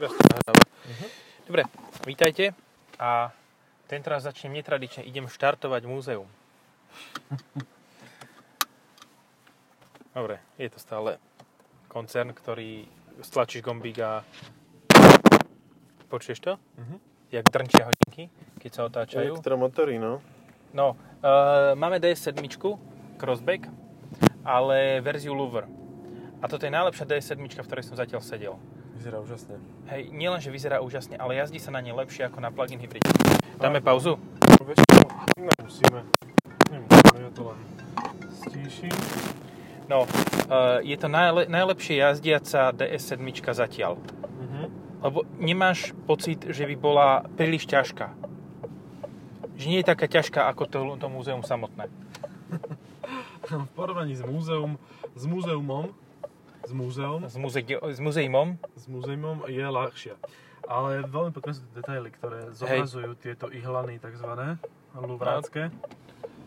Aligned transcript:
Teraz 0.00 0.16
to 0.16 0.24
nahráva. 0.32 0.64
Dobre, 1.44 1.62
vítajte 2.08 2.56
a 2.96 3.36
tentoraz 3.84 4.24
začnem 4.24 4.56
netradične. 4.56 5.04
Idem 5.04 5.28
štartovať 5.28 5.84
múzeum. 5.84 6.24
Dobre, 10.16 10.40
je 10.56 10.72
to 10.72 10.80
stále 10.80 11.20
koncern, 11.92 12.32
ktorý 12.32 12.88
stlačíš 13.20 13.60
gombík 13.60 14.00
a 14.00 14.24
počuješ 16.08 16.48
to? 16.48 16.56
Mhm. 16.80 16.96
Jak 17.36 17.44
drnčia 17.52 17.84
hodinky, 17.84 18.32
keď 18.56 18.70
sa 18.72 18.88
otáčajú. 18.88 19.36
Elektromotory, 19.36 20.00
no. 20.00 20.24
No, 20.72 20.96
uh, 20.96 21.76
máme 21.76 22.00
DS7, 22.00 22.40
Crossback, 23.20 23.68
ale 24.48 25.04
verziu 25.04 25.36
Louvre. 25.36 25.68
A 26.40 26.48
toto 26.48 26.64
je 26.64 26.72
najlepšia 26.72 27.04
DS7, 27.04 27.36
v 27.36 27.68
ktorej 27.68 27.84
som 27.84 28.00
zatiaľ 28.00 28.24
sedel. 28.24 28.56
Vyzerá 29.00 29.16
úžasne. 29.16 29.56
Hej, 29.88 30.12
nielen, 30.12 30.44
že 30.44 30.52
vyzerá 30.52 30.84
úžasne, 30.84 31.16
ale 31.16 31.40
jazdí 31.40 31.56
sa 31.56 31.72
na 31.72 31.80
nej 31.80 31.96
lepšie 31.96 32.28
ako 32.28 32.44
na 32.44 32.52
plug-in 32.52 32.76
hybride. 32.76 33.08
Dáme 33.56 33.80
pauzu? 33.80 34.20
Vieš 34.60 34.76
čo, 34.76 35.08
nemusíme. 35.40 36.00
Nemusíme, 36.68 37.16
ja 37.24 37.30
to 37.32 37.48
len 37.48 37.58
stíšim. 38.44 38.92
No, 39.88 40.04
uh, 40.04 40.84
je 40.84 40.92
to 41.00 41.08
najle- 41.08 41.48
najlepšie 41.48 41.96
jazdiaca 41.96 42.76
DS7 42.76 43.24
zatiaľ. 43.56 43.96
Mhm. 44.36 44.62
Lebo 45.00 45.24
nemáš 45.40 45.96
pocit, 46.04 46.44
že 46.44 46.68
by 46.68 46.76
bola 46.76 47.24
príliš 47.40 47.64
ťažká. 47.72 48.12
Že 49.56 49.64
nie 49.64 49.80
je 49.80 49.88
taká 49.88 50.12
ťažká 50.12 50.44
ako 50.52 50.68
to, 50.68 50.78
to 51.00 51.08
múzeum 51.08 51.40
samotné. 51.40 51.88
V 53.48 53.64
porovnaní 53.72 54.12
s 54.12 54.20
múzeum, 54.20 54.76
s 55.16 55.24
múzeumom, 55.24 55.88
s 56.62 56.72
múzeum, 56.72 57.20
S, 57.24 57.36
muze- 57.36 57.64
s 57.66 57.98
muzeumom. 57.98 58.58
s 58.74 58.84
múzeumom 58.86 59.44
je 59.46 59.62
ľahšia. 59.62 60.14
Ale 60.62 61.02
veľmi 61.02 61.32
pekné 61.32 61.52
sú 61.52 61.64
detaily, 61.72 62.10
ktoré 62.10 62.52
zobrazujú 62.52 63.16
tieto 63.16 63.48
ihlany 63.48 63.96
takzvané, 63.96 64.60
luvrácké. 64.94 65.72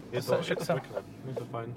Je 0.10 0.22
To 0.22 0.38
je 0.38 0.54
to 0.54 0.78
pekné, 0.78 1.00
je 1.26 1.34
to 1.34 1.46
fajn. 1.46 1.70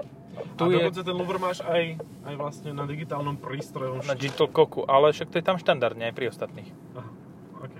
Tu 0.54 0.62
a 0.62 0.68
je- 0.68 0.76
dokonca 0.78 1.00
ten 1.02 1.16
Louvre 1.16 1.38
máš 1.38 1.58
aj, 1.62 1.96
aj 2.22 2.34
vlastne 2.36 2.70
na 2.70 2.84
digitálnom 2.84 3.34
prístrojovom 3.34 4.04
Na. 4.04 4.12
Digital 4.12 4.46
Coku, 4.46 4.84
ale 4.84 5.08
však 5.10 5.28
to 5.28 5.36
je 5.36 5.44
tam 5.44 5.56
štandardne 5.56 6.04
aj 6.04 6.14
pri 6.14 6.28
ostatných. 6.28 6.68
Aha, 6.92 7.10
OK. 7.58 7.74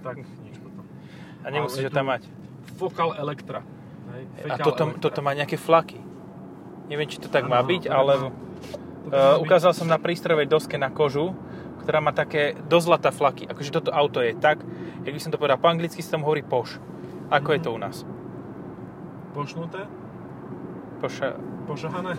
Tak 0.00 0.14
nič 0.22 0.56
potom. 0.56 0.86
A 1.42 1.46
nemusíš 1.48 1.82
ho 1.82 1.92
tam 1.92 2.06
mať. 2.06 2.30
Fokal 2.78 3.18
Elektra. 3.18 3.66
Hej, 4.08 4.22
A 4.48 4.56
toto, 4.56 4.86
Elektra. 4.86 5.02
toto 5.02 5.20
má 5.20 5.34
nejaké 5.34 5.56
flaky. 5.56 5.98
Neviem, 6.86 7.06
či 7.06 7.18
to 7.18 7.26
tak 7.26 7.44
Áno, 7.44 7.52
má 7.52 7.60
byť, 7.60 7.82
ale 7.86 8.12
má- 8.20 8.30
uh, 9.08 9.40
ukázal 9.40 9.72
som 9.72 9.88
na 9.88 9.96
prístrojovej 9.96 10.50
doske 10.50 10.76
na 10.76 10.92
kožu, 10.92 11.32
ktorá 11.86 12.04
má 12.04 12.12
také 12.12 12.58
dozlata 12.68 13.08
flaky. 13.08 13.48
Akože 13.48 13.72
toto 13.72 13.90
auto 13.94 14.20
je 14.20 14.36
tak, 14.36 14.60
jak 15.06 15.12
by 15.14 15.20
som 15.22 15.32
to 15.32 15.40
povedal 15.40 15.56
po 15.56 15.72
anglicky, 15.72 16.04
sa 16.04 16.20
tam 16.20 16.28
hovorí 16.28 16.44
poš. 16.44 16.76
Ako 17.32 17.56
je 17.56 17.60
to 17.62 17.70
u 17.72 17.78
nás? 17.80 18.04
Pošnuté? 19.32 19.88
Poša... 21.00 21.38
Pošahané? 21.64 22.18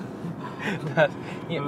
Nie, 1.52 1.60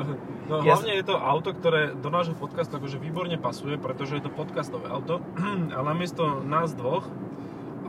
No 0.44 0.59
Ja 0.59 0.75
hlavne 0.75 1.00
je 1.00 1.08
to 1.08 1.16
auto, 1.16 1.55
ktoré 1.55 1.95
do 1.95 2.11
nášho 2.11 2.36
podcastu 2.36 2.75
akože 2.75 3.00
výborne 3.00 3.39
pasuje, 3.39 3.80
pretože 3.80 4.20
je 4.20 4.23
to 4.27 4.31
podcastové 4.31 4.92
auto, 4.92 5.23
ale 5.75 5.86
namiesto 5.95 6.44
nás 6.44 6.75
dvoch 6.75 7.08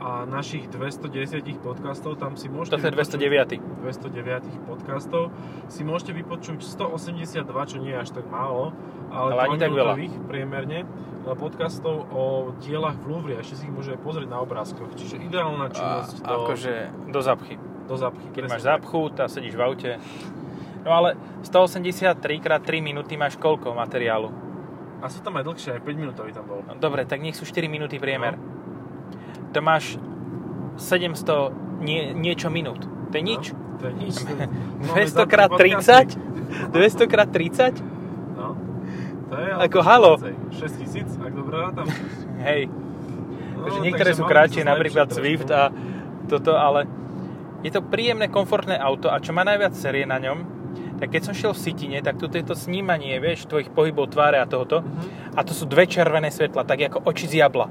a 0.05 0.21
našich 0.29 0.69
210 0.69 1.41
podcastov, 1.65 2.21
tam 2.21 2.37
si 2.37 2.45
môžete... 2.45 2.77
toto 2.77 2.85
je 2.85 2.93
vypočuť- 2.93 3.57
209. 3.57 3.81
209 3.81 4.69
podcastov 4.69 5.33
si 5.65 5.81
môžete 5.81 6.13
vypočuť 6.13 6.61
182, 6.61 7.41
čo 7.65 7.77
nie 7.81 7.89
je 7.89 7.97
až 7.97 8.13
tak 8.13 8.29
málo, 8.29 8.69
ale, 9.09 9.33
Ale 9.33 9.41
ani 9.49 9.57
tak 9.57 9.73
veľa. 9.73 9.93
priemerne 10.29 10.85
podcastov 11.33 12.05
o 12.13 12.53
dielach 12.61 13.01
v 13.01 13.05
Louvre, 13.09 13.33
a 13.33 13.41
ešte 13.41 13.57
si 13.57 13.63
ich 13.65 13.73
môže 13.73 13.97
pozrieť 13.97 14.29
na 14.29 14.45
obrázkoch, 14.45 14.93
čiže 14.93 15.17
ideálna 15.25 15.65
a, 15.65 15.73
činnosť 15.73 16.15
do, 16.21 16.35
akože 16.45 16.73
do 17.09 17.19
zapchy. 17.25 17.55
do 17.89 17.95
zapchy. 17.97 18.27
Keď 18.29 18.41
máš 18.45 18.61
zapchu, 18.61 19.09
tá 19.09 19.25
sedíš 19.25 19.57
v 19.57 19.61
aute. 19.65 19.91
No 20.85 20.93
ale 20.93 21.17
183 21.41 22.13
x 22.13 22.45
3 22.45 22.61
minúty 22.77 23.17
máš 23.17 23.41
koľko 23.41 23.73
materiálu? 23.73 24.29
A 25.01 25.09
sú 25.09 25.25
tam 25.25 25.33
aj 25.41 25.49
dlhšie, 25.49 25.69
aj 25.77 25.81
5 25.81 25.97
minútový 25.97 26.29
tam 26.29 26.45
bol. 26.45 26.61
No, 26.61 26.77
dobre, 26.77 27.09
tak 27.09 27.25
nech 27.25 27.33
sú 27.33 27.41
4 27.41 27.65
minúty 27.65 27.97
priemer. 27.97 28.37
No. 28.37 28.54
To 29.55 29.63
máš 29.63 29.95
700 30.75 31.79
nie, 31.79 32.11
niečo 32.11 32.51
minút. 32.51 32.83
To 32.83 33.15
je 33.15 33.23
nič. 33.23 33.43
No, 33.75 33.91
to 33.91 33.91
je 33.91 33.95
nič. 34.07 34.15
200 34.87 35.27
krát 35.27 35.51
30? 35.51 36.15
200 36.71 37.11
krát 37.11 37.27
30? 37.27 37.75
No. 38.39 38.55
To 39.27 39.35
je 39.35 39.51
Ako 39.51 39.79
halo. 39.83 40.15
6 40.15 40.79
tisíc, 40.79 41.09
ak 41.19 41.31
dobre 41.35 41.59
rátam. 41.59 41.83
Hej. 42.47 42.71
No, 42.71 43.67
Takže 43.67 43.79
niektoré 43.83 44.11
takže 44.15 44.19
sú 44.19 44.23
kratšie, 44.23 44.63
napríklad 44.63 45.11
Swift 45.11 45.51
a 45.51 45.75
toto, 46.31 46.55
ale 46.55 46.87
je 47.67 47.71
to 47.75 47.83
príjemné, 47.83 48.31
komfortné 48.31 48.79
auto 48.79 49.11
a 49.11 49.19
čo 49.19 49.35
má 49.35 49.43
najviac 49.43 49.75
série 49.75 50.07
na 50.07 50.23
ňom, 50.23 50.47
tak 50.95 51.11
keď 51.11 51.21
som 51.27 51.33
šiel 51.35 51.51
v 51.51 51.59
Citine, 51.59 51.99
tak 51.99 52.15
tu 52.15 52.31
je 52.31 52.47
to 52.47 52.55
snímanie, 52.55 53.19
vieš, 53.19 53.51
tvojich 53.51 53.75
pohybov 53.75 54.15
tváre 54.15 54.39
a 54.39 54.47
tohoto. 54.47 54.87
Mhm. 54.87 55.35
A 55.35 55.43
to 55.43 55.51
sú 55.51 55.67
dve 55.67 55.83
červené 55.83 56.31
svetla, 56.31 56.63
tak 56.63 56.79
ako 56.79 57.03
oči 57.03 57.27
z 57.27 57.43
jabla. 57.43 57.67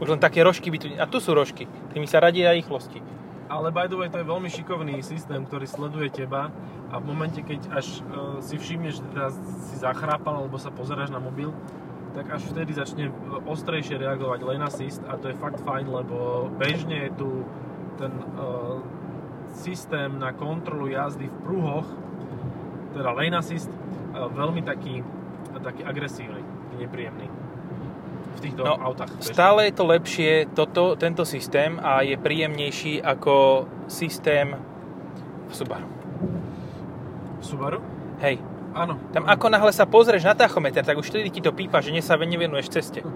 Už 0.00 0.08
len 0.08 0.20
také 0.20 0.40
rožky 0.40 0.72
by 0.72 0.78
tu... 0.80 0.86
A 0.96 1.04
tu 1.04 1.20
sú 1.20 1.36
rožky. 1.36 1.68
Tými 1.92 2.08
sa 2.08 2.24
radí 2.24 2.40
na 2.40 2.56
rýchlosti. 2.56 3.04
Ale 3.52 3.68
by 3.68 3.90
the 3.90 3.98
way, 4.00 4.08
to 4.08 4.22
je 4.22 4.30
veľmi 4.30 4.48
šikovný 4.48 5.02
systém, 5.04 5.44
ktorý 5.44 5.66
sleduje 5.68 6.08
teba 6.24 6.48
a 6.88 7.02
v 7.02 7.04
momente, 7.04 7.42
keď 7.42 7.68
až 7.74 8.00
uh, 8.06 8.38
si 8.38 8.56
všimneš, 8.56 9.02
že 9.02 9.02
teda 9.10 9.28
si 9.68 9.76
zachrápal 9.82 10.46
alebo 10.46 10.56
sa 10.56 10.70
pozeráš 10.70 11.10
na 11.10 11.18
mobil, 11.18 11.50
tak 12.10 12.30
až 12.30 12.50
vtedy 12.50 12.74
začne 12.74 13.06
e, 13.06 13.12
ostrejšie 13.46 13.94
reagovať 13.94 14.42
lane 14.42 14.66
assist 14.66 14.98
a 15.06 15.14
to 15.14 15.30
je 15.30 15.38
fakt 15.38 15.62
fajn, 15.62 15.86
lebo 15.86 16.50
bežne 16.58 17.06
je 17.06 17.10
tu 17.14 17.30
ten 18.02 18.10
uh, 18.10 18.82
systém 19.54 20.10
na 20.18 20.34
kontrolu 20.34 20.90
jazdy 20.90 21.30
v 21.30 21.36
pruhoch, 21.46 21.86
teda 22.98 23.14
lane 23.14 23.38
assist, 23.38 23.70
uh, 23.70 24.26
veľmi 24.26 24.62
taký, 24.66 25.06
taký 25.62 25.86
agresívny, 25.86 26.42
nepríjemný 26.82 27.39
v 28.36 28.40
týchto 28.40 28.62
No, 28.62 28.78
autách. 28.78 29.10
Stále 29.20 29.68
je 29.68 29.74
to 29.74 29.84
lepšie, 29.86 30.30
toto, 30.54 30.94
tento 30.94 31.26
systém 31.26 31.76
a 31.82 32.02
je 32.06 32.14
príjemnejší 32.16 33.02
ako 33.02 33.66
systém 33.90 34.54
v 35.50 35.52
Subaru. 35.52 35.86
Subaru? 37.40 37.78
Hej, 38.20 38.38
Áno. 38.76 39.00
tam 39.10 39.24
ako 39.26 39.46
náhle 39.50 39.72
sa 39.72 39.88
pozrieš 39.88 40.22
na 40.28 40.36
tachometer, 40.36 40.84
tak 40.84 41.00
už 41.00 41.08
vtedy 41.10 41.32
ti 41.32 41.40
to 41.42 41.50
pípa, 41.50 41.80
že 41.82 41.90
sa 42.04 42.14
nevenuješ 42.20 42.68
ceste. 42.70 43.00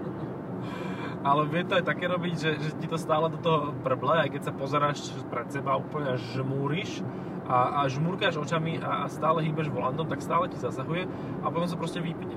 Ale 1.24 1.48
vie 1.48 1.64
to 1.64 1.80
aj 1.80 1.88
také 1.88 2.04
robiť, 2.04 2.34
že, 2.36 2.50
že 2.60 2.70
ti 2.76 2.84
to 2.84 3.00
stále 3.00 3.32
do 3.32 3.40
toho 3.40 3.72
brble, 3.80 4.12
aj 4.12 4.28
keď 4.28 4.42
sa 4.44 4.52
pozeráš 4.52 5.08
pred 5.32 5.48
seba 5.48 5.80
úplne 5.80 6.20
až 6.20 6.20
žmúriš 6.36 7.00
a, 7.48 7.80
a 7.80 7.88
žmúrkáš 7.88 8.36
očami 8.36 8.76
a, 8.84 9.04
a 9.04 9.08
stále 9.08 9.40
hýbeš 9.40 9.72
volantom, 9.72 10.04
tak 10.04 10.20
stále 10.20 10.52
ti 10.52 10.60
zasahuje 10.60 11.08
a 11.40 11.46
potom 11.48 11.64
sa 11.64 11.80
proste 11.80 12.04
vypne. 12.04 12.36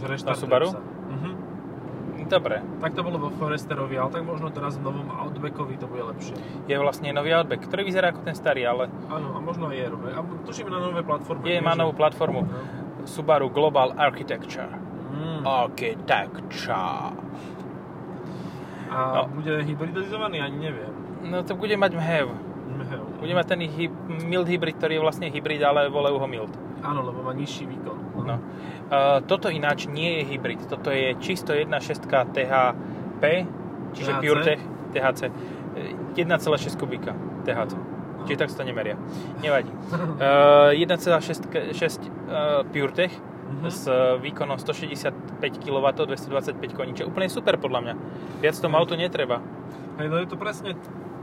Že 0.00 0.04
reštartuješ 0.16 0.40
Subaru? 0.48 0.68
Sa. 0.72 0.80
Mhm. 1.12 1.30
Dobre, 2.30 2.62
Tak 2.78 2.94
to 2.94 3.02
bolo 3.02 3.18
vo 3.18 3.28
Foresterovi, 3.32 3.98
ale 3.98 4.08
tak 4.08 4.22
možno 4.22 4.48
teraz 4.48 4.78
v 4.78 4.86
novom 4.86 5.10
Outbackovi 5.10 5.74
to 5.74 5.84
bude 5.84 6.06
lepšie. 6.06 6.38
je 6.64 6.76
vlastne 6.76 7.10
nový 7.10 7.34
Outback, 7.34 7.66
ktorý 7.66 7.82
vyzerá 7.82 8.08
ako 8.08 8.22
ten 8.22 8.32
starý, 8.32 8.62
ale 8.64 8.86
Áno, 9.08 9.34
a 9.34 9.38
možno 9.38 9.66
aj 9.66 9.76
Aero. 9.76 9.98
A 9.98 10.22
tuším 10.44 10.70
na 10.70 10.78
nové 10.78 11.02
platforme. 11.02 11.42
je, 11.42 11.52
nie, 11.52 11.60
má 11.60 11.74
že- 11.74 11.80
novú 11.80 11.92
platformu. 11.92 12.46
No. 12.46 12.54
Subaru 13.02 13.50
Global 13.50 13.98
Architecture. 13.98 14.70
Mm. 15.10 15.42
Architecture. 15.42 17.18
A 18.86 18.96
no. 19.16 19.30
bude 19.32 19.58
hybridizovaný? 19.60 20.38
Ani 20.38 20.58
neviem. 20.60 20.92
No 21.22 21.42
to 21.42 21.54
bude 21.54 21.74
mať 21.74 21.92
MHEV. 21.92 22.28
Mheu. 22.72 23.04
Bude 23.18 23.34
mať 23.34 23.46
ten 23.48 23.60
hy- 23.60 23.92
mild 24.20 24.46
hybrid, 24.46 24.74
ktorý 24.74 24.96
je 24.96 25.02
vlastne 25.02 25.26
hybrid, 25.26 25.60
ale 25.60 25.86
volajú 25.86 26.16
ho 26.16 26.26
mild. 26.26 26.52
Áno, 26.80 27.02
lebo 27.02 27.20
má 27.20 27.32
nižší 27.32 27.66
výkon. 27.66 28.09
No. 28.22 28.36
Uh, 28.90 29.22
toto 29.22 29.46
ináč 29.46 29.86
nie 29.86 30.18
je 30.18 30.22
hybrid. 30.26 30.60
Toto 30.66 30.90
je 30.90 31.14
čisto 31.18 31.52
1.6 31.52 32.02
THP, 32.04 33.22
čiže 33.94 34.10
THC? 34.10 34.20
PureTech 34.20 34.60
THC. 34.90 35.20
Eh, 35.24 35.94
1,6 36.16 36.74
kubíka 36.74 37.14
THC. 37.42 37.72
No. 37.72 38.26
Čiže 38.26 38.36
tak 38.36 38.50
sa 38.50 38.56
to 38.58 38.64
nemeria. 38.64 38.98
Nevadí. 39.38 39.70
Uh, 39.70 40.74
1,6 40.74 41.46
k- 41.46 41.72
6, 41.72 42.02
uh, 42.26 42.66
PureTech 42.66 43.14
Mhm. 43.50 43.66
s 43.66 43.82
výkonom 44.22 44.54
165 44.56 45.14
kW, 45.58 45.86
225 46.06 46.70
koní, 46.70 46.94
čo 46.94 47.06
úplne 47.06 47.26
super 47.26 47.58
podľa 47.58 47.80
mňa. 47.82 47.94
Viac 48.38 48.54
tomu 48.56 48.76
auto 48.76 48.94
netreba. 48.94 49.42
Hej, 49.98 50.06
no 50.06 50.16
je 50.16 50.26
to 50.26 50.36
presne 50.36 50.78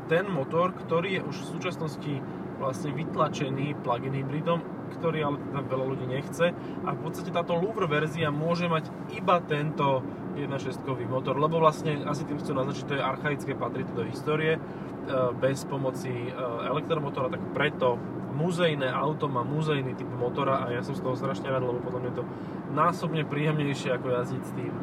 ten 0.08 0.26
motor, 0.26 0.72
ktorý 0.74 1.20
je 1.20 1.22
už 1.22 1.36
v 1.38 1.48
súčasnosti 1.56 2.14
vlastne 2.58 2.92
vytlačený 2.92 3.80
plug-in 3.80 4.12
hybridom, 4.14 4.60
ktorý 4.88 5.20
ale 5.24 5.38
teda 5.40 5.62
veľa 5.68 5.86
ľudí 5.86 6.06
nechce. 6.08 6.56
A 6.86 6.90
v 6.96 7.00
podstate 7.04 7.30
táto 7.30 7.58
Louvre 7.58 7.86
verzia 7.86 8.32
môže 8.32 8.72
mať 8.72 8.90
iba 9.14 9.40
tento 9.44 10.02
1.6 10.38 10.86
motor, 11.10 11.36
lebo 11.42 11.58
vlastne 11.58 12.06
asi 12.06 12.24
tým 12.24 12.38
chcú 12.38 12.54
naznačiť, 12.54 12.86
to 12.86 12.98
je 12.98 13.02
archaické, 13.02 13.52
patrí 13.58 13.84
to 13.84 13.94
do 13.98 14.06
histórie, 14.06 14.58
e, 14.58 14.60
bez 15.42 15.66
pomoci 15.66 16.14
e, 16.14 16.32
elektromotora, 16.70 17.34
tak 17.34 17.42
preto 17.58 17.98
muzejné 18.38 18.86
auto 18.86 19.26
má 19.26 19.42
muzejný 19.42 19.98
typ 19.98 20.06
motora 20.14 20.62
a 20.62 20.70
ja 20.70 20.86
som 20.86 20.94
z 20.94 21.02
toho 21.02 21.18
strašne 21.18 21.50
rád, 21.50 21.66
lebo 21.66 21.82
potom 21.82 22.06
je 22.06 22.22
to 22.22 22.24
násobne 22.78 23.26
príjemnejšie 23.26 23.98
ako 23.98 24.14
jazdiť 24.14 24.44
s 24.46 24.52
tým 24.54 24.74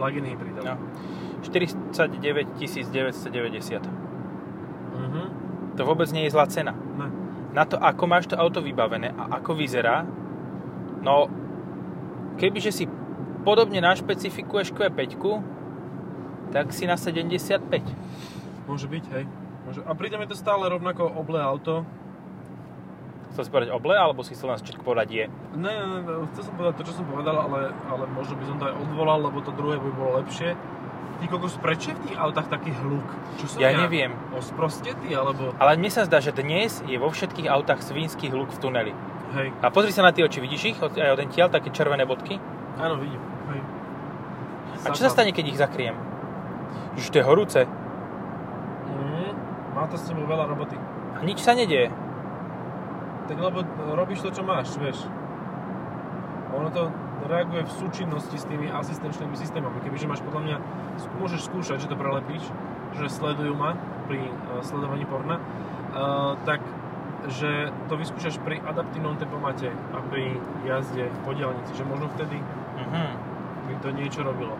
plug-in 0.00 0.24
hybridom. 0.24 0.64
No. 0.64 0.80
49 1.44 2.56
990. 2.56 3.84
Mhm. 4.96 5.22
To 5.76 5.82
vôbec 5.84 6.08
nie 6.16 6.24
je 6.24 6.32
zlá 6.32 6.48
cena. 6.48 6.72
Ne. 6.72 7.25
Na 7.56 7.64
to, 7.64 7.80
ako 7.80 8.04
máš 8.04 8.28
to 8.28 8.36
auto 8.36 8.60
vybavené 8.60 9.16
a 9.16 9.40
ako 9.40 9.56
vyzerá, 9.56 10.04
no 11.00 11.32
kebyže 12.36 12.68
si 12.68 12.84
podobne 13.48 13.80
našpecifikuješ 13.80 14.76
Q5, 14.76 15.00
tak 16.52 16.76
si 16.76 16.84
na 16.84 17.00
75. 17.00 17.64
Môže 18.68 18.86
byť, 18.92 19.04
hej. 19.16 19.24
Môže. 19.64 19.80
A 19.88 19.92
pritom 19.96 20.20
je 20.22 20.30
to 20.30 20.36
stále 20.36 20.68
rovnako 20.68 21.08
oblé 21.16 21.40
auto. 21.40 21.88
Chcel 23.34 23.42
si 23.46 23.50
povedať 23.52 23.70
oble, 23.74 23.92
alebo 23.92 24.24
si 24.24 24.32
chcel 24.32 24.52
na 24.52 24.56
začiatku 24.56 24.80
povedať 24.80 25.08
je? 25.12 25.24
Ne, 25.58 25.68
ne, 25.68 25.98
ne, 26.00 26.24
chcel 26.32 26.48
som 26.48 26.54
povedať 26.56 26.80
to, 26.80 26.88
čo 26.88 27.02
som 27.02 27.06
povedal, 27.08 27.36
ale, 27.36 27.68
ale 27.88 28.04
možno 28.12 28.38
by 28.38 28.44
som 28.48 28.56
to 28.56 28.64
aj 28.64 28.74
odvolal, 28.80 29.18
lebo 29.28 29.44
to 29.44 29.52
druhé 29.52 29.76
by 29.76 29.90
bolo 29.92 30.10
lepšie. 30.24 30.56
Ty 31.16 31.24
kokos, 31.32 31.56
prečo 31.56 31.90
je 31.90 31.96
v 31.96 32.02
tých 32.08 32.16
autách 32.20 32.52
taký 32.52 32.76
hluk? 32.76 33.08
Čo 33.40 33.44
som 33.48 33.58
Ja 33.64 33.72
neviem. 33.72 34.12
Osprostetý, 34.36 35.16
alebo... 35.16 35.56
Ale 35.56 35.80
mne 35.80 35.88
sa 35.88 36.04
zdá, 36.04 36.20
že 36.20 36.36
dnes 36.36 36.84
je 36.84 36.96
vo 37.00 37.08
všetkých 37.08 37.48
autách 37.48 37.80
svínsky 37.80 38.28
hluk 38.28 38.52
v 38.52 38.58
tuneli. 38.60 38.92
Hej, 39.32 39.48
A 39.64 39.72
pozri 39.72 39.96
sa 39.96 40.04
na 40.04 40.12
tie 40.12 40.28
oči, 40.28 40.44
vidíš 40.44 40.62
ich? 40.76 40.78
Od- 40.78 40.92
Aj 40.96 41.16
také 41.48 41.72
červené 41.72 42.04
bodky. 42.04 42.36
áno, 42.76 43.00
vidím. 43.00 43.20
Hej. 43.48 43.60
A 44.84 44.92
čo 44.92 45.08
sa 45.08 45.10
stane, 45.10 45.32
keď 45.32 45.44
ich 45.48 45.58
zakriem? 45.58 45.96
Ježiš, 47.00 47.10
to 47.12 47.18
je 47.20 47.24
horúce. 47.24 47.60
Mm, 47.64 49.32
má 49.72 49.88
to 49.88 49.96
s 49.96 50.04
tebou 50.04 50.28
veľa 50.28 50.52
roboty. 50.52 50.76
A 51.16 51.24
nič 51.24 51.40
sa 51.40 51.56
nedieje. 51.56 51.88
Tak 53.26 53.36
lebo 53.40 53.64
robíš 53.96 54.20
to, 54.20 54.30
čo 54.30 54.44
máš, 54.44 54.76
vieš. 54.76 55.00
Ono 56.54 56.68
to 56.70 56.92
reaguje 57.26 57.62
v 57.62 57.72
súčinnosti 57.72 58.36
s 58.36 58.46
tými 58.46 58.70
asistenčnými 58.70 59.34
systémami. 59.34 59.82
Kebyže 59.82 60.06
máš 60.06 60.22
podľa 60.22 60.42
mňa, 60.42 60.56
môžeš 61.18 61.46
skúšať, 61.46 61.84
že 61.84 61.90
to 61.90 61.96
prelepíš, 61.98 62.42
že 62.96 63.06
sledujú 63.06 63.52
ma 63.52 63.74
pri 64.06 64.22
uh, 64.22 64.62
sledovaní 64.62 65.04
porna, 65.04 65.36
uh, 65.36 66.38
tak 66.42 66.62
že 67.26 67.74
to 67.90 67.98
vyskúšaš 67.98 68.38
pri 68.38 68.62
adaptívnom 68.62 69.18
tempomate 69.18 69.66
a 69.68 69.98
pri 69.98 70.38
jazde 70.62 71.10
po 71.26 71.34
diaľnici, 71.34 71.74
že 71.74 71.82
možno 71.82 72.06
vtedy 72.14 72.38
Mhm. 72.76 73.02
by 73.66 73.74
to 73.82 73.88
niečo 73.90 74.20
robilo. 74.22 74.54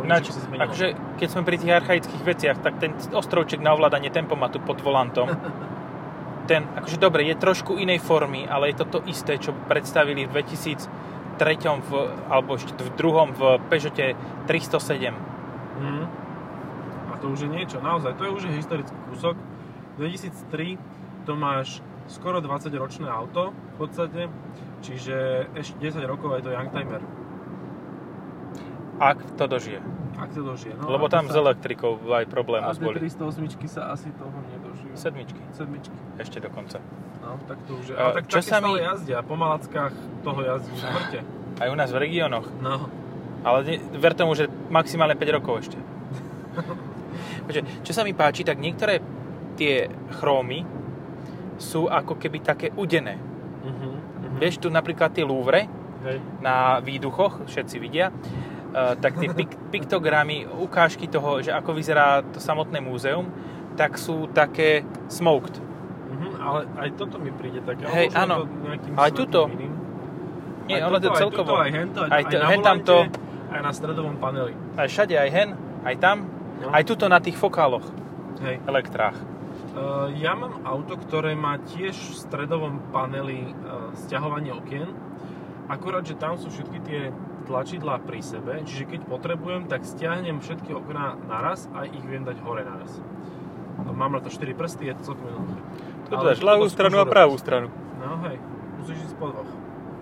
Ináč, 0.00 0.32
akože, 0.32 0.96
keď 1.20 1.28
sme 1.28 1.42
pri 1.44 1.56
tých 1.60 1.76
archaických 1.76 2.22
veciach, 2.24 2.56
tak 2.58 2.80
ten 2.80 2.96
ostrovček 3.12 3.60
na 3.60 3.76
ovládanie 3.76 4.08
tempomatu 4.08 4.58
pod 4.58 4.80
volantom, 4.80 5.28
ten, 6.50 6.64
akože 6.72 6.96
dobre, 6.96 7.28
je 7.28 7.36
trošku 7.36 7.76
inej 7.76 8.00
formy, 8.00 8.48
ale 8.48 8.72
je 8.72 8.80
to 8.80 8.86
to 8.88 8.98
isté, 9.06 9.36
čo 9.36 9.52
predstavili 9.68 10.24
v 10.24 10.32
2003 11.34 11.90
v, 11.90 11.90
alebo 12.30 12.56
v 12.58 12.90
druhom 12.94 13.34
v 13.34 13.58
Peugeote 13.68 14.14
307. 14.46 15.14
Mhm. 15.80 16.04
A 17.10 17.14
to 17.18 17.30
už 17.30 17.46
je 17.46 17.50
niečo, 17.50 17.78
naozaj, 17.82 18.14
to 18.14 18.24
je 18.24 18.30
už 18.30 18.42
je 18.46 18.52
historický 18.58 18.96
kúsok. 19.10 19.34
2003 19.98 20.78
to 21.26 21.32
máš 21.38 21.78
skoro 22.10 22.42
20-ročné 22.42 23.08
auto 23.08 23.54
v 23.54 23.74
podstate, 23.78 24.28
čiže 24.84 25.48
ešte 25.56 25.76
10 25.80 26.04
rokov 26.04 26.36
je 26.36 26.42
to 26.44 26.50
Youngtimer, 26.52 27.00
Ak 29.00 29.18
to 29.34 29.50
dožije. 29.50 29.82
Ak 30.14 30.30
to 30.30 30.40
dožije. 30.46 30.72
No, 30.78 30.94
Lebo 30.94 31.06
a 31.06 31.12
tam 31.12 31.26
s 31.26 31.34
elektrikou 31.34 31.98
aj 31.98 32.24
A 32.24 32.30
problémos 32.30 32.76
tie 32.78 32.86
boli. 32.86 32.98
308 33.02 33.66
sa 33.66 33.90
asi 33.90 34.08
toho 34.14 34.34
nedožijú. 34.50 34.94
Sedmičky. 34.94 35.40
Sedmičky. 35.50 35.96
Ešte 36.18 36.38
dokonca. 36.38 36.78
No, 37.24 37.40
tak 37.50 37.58
to 37.66 37.78
už 37.80 37.84
je. 37.90 37.94
A 37.96 38.10
Ale 38.10 38.12
tak 38.22 38.24
čo 38.30 38.38
také 38.38 38.50
sa 38.50 38.56
mi- 38.62 38.78
jazdia, 38.78 39.18
po 39.26 39.34
malackách 39.34 39.94
toho 40.22 40.40
jazdí 40.44 40.70
v 40.70 40.78
smrte. 40.78 41.18
Aj 41.62 41.68
u 41.70 41.76
nás 41.78 41.90
v 41.90 41.98
regiónoch. 41.98 42.46
No, 42.62 42.90
Ale 43.44 43.58
ver 43.94 44.14
tomu, 44.16 44.34
že 44.34 44.46
maximálne 44.70 45.14
5 45.18 45.36
rokov 45.36 45.54
ešte. 45.68 45.78
Čo 47.84 47.92
sa 47.92 48.02
mi 48.02 48.16
páči, 48.16 48.40
tak 48.40 48.56
niektoré 48.56 49.04
tie 49.54 49.86
chrómy 50.18 50.64
sú 51.60 51.86
ako 51.86 52.16
keby 52.18 52.38
také 52.42 52.66
udené. 52.74 53.18
mhm. 53.62 53.70
mhm. 53.70 54.38
Vieš, 54.42 54.66
tu 54.66 54.68
napríklad 54.72 55.14
tie 55.14 55.22
Louvre 55.22 55.70
Hej. 56.04 56.18
na 56.42 56.82
výduchoch, 56.82 57.46
všetci 57.46 57.76
vidia, 57.78 58.10
tak 58.96 59.16
tie 59.16 59.30
pik- 59.30 59.58
piktogramy, 59.70 60.44
ukážky 60.44 61.06
toho, 61.06 61.38
že 61.38 61.50
ako 61.50 61.70
vyzerá 61.72 62.22
to 62.24 62.38
samotné 62.38 62.78
múzeum, 62.78 63.30
tak 63.74 63.94
sú 63.94 64.26
také 64.28 64.82
smoked. 65.06 65.54
Mhm, 66.10 66.28
ale 66.36 66.60
aj 66.76 66.88
toto 66.94 67.18
mi 67.18 67.30
príde 67.30 67.58
také. 67.60 67.86
Hej, 67.86 68.06
áno. 68.12 68.44
to 68.44 68.50
svetlým 68.90 69.14
tuto. 69.14 69.40
iným. 69.48 69.72
Nie, 70.64 70.76
Aj 70.76 70.88
ono 70.88 70.96
to 70.96 71.10
celkovo. 71.12 71.54
Aj, 71.54 71.60
tuto, 71.60 71.60
aj 71.60 71.70
hento, 71.70 71.98
aj, 72.00 72.08
Aj 72.08 72.16
aj 72.16 72.24
to- 72.24 72.30
na 72.34 72.46
hen 72.46 72.60
volante, 72.60 72.64
tamto. 72.64 72.96
aj 73.50 73.60
na 73.60 73.72
stredovom 73.72 74.16
paneli. 74.16 74.52
Aj 74.74 74.86
všade, 74.86 75.14
aj 75.14 75.30
hen, 75.30 75.48
aj 75.82 75.94
tam, 75.98 76.16
No. 76.56 76.70
aj 76.70 76.82
tuto 76.84 77.04
na 77.06 77.18
tých 77.18 77.36
fokáloch, 77.36 77.84
Hej. 78.40 78.62
elektrách. 78.64 79.18
Uh, 79.74 80.06
ja 80.14 80.32
mám 80.32 80.62
auto, 80.62 80.94
ktoré 80.96 81.34
má 81.34 81.58
tiež 81.58 81.92
v 81.92 82.14
stredovom 82.16 82.78
paneli 82.90 83.42
uh, 83.42 83.90
stiahovanie 83.92 84.54
okien, 84.54 84.86
akurát, 85.66 86.00
že 86.00 86.14
tam 86.14 86.38
sú 86.38 86.46
všetky 86.46 86.78
tie 86.80 87.00
tlačidlá 87.44 88.00
pri 88.02 88.20
sebe, 88.24 88.64
čiže 88.64 88.88
keď 88.88 89.00
potrebujem, 89.06 89.68
tak 89.68 89.84
stiahnem 89.84 90.40
všetky 90.40 90.72
okná 90.72 91.20
naraz 91.28 91.68
a 91.76 91.84
ich 91.84 92.04
viem 92.04 92.24
dať 92.24 92.40
hore 92.42 92.64
naraz. 92.64 92.98
No, 93.84 93.92
Mám 93.92 94.16
na 94.16 94.20
to 94.24 94.32
4 94.32 94.56
prsty, 94.56 94.90
je 94.90 94.94
to 94.98 95.12
celkom 95.12 95.26
jednoduché. 95.28 95.60
Ale 96.10 96.22
dáš 96.32 96.40
to 96.40 96.46
ľavú 96.46 96.66
stranu 96.72 96.96
a 97.00 97.06
pravú 97.06 97.34
stranu. 97.36 97.68
No 98.00 98.20
hej, 98.28 98.36
musíš 98.80 98.98
ísť 99.10 99.16
po 99.20 99.32
dvoch. 99.32 99.50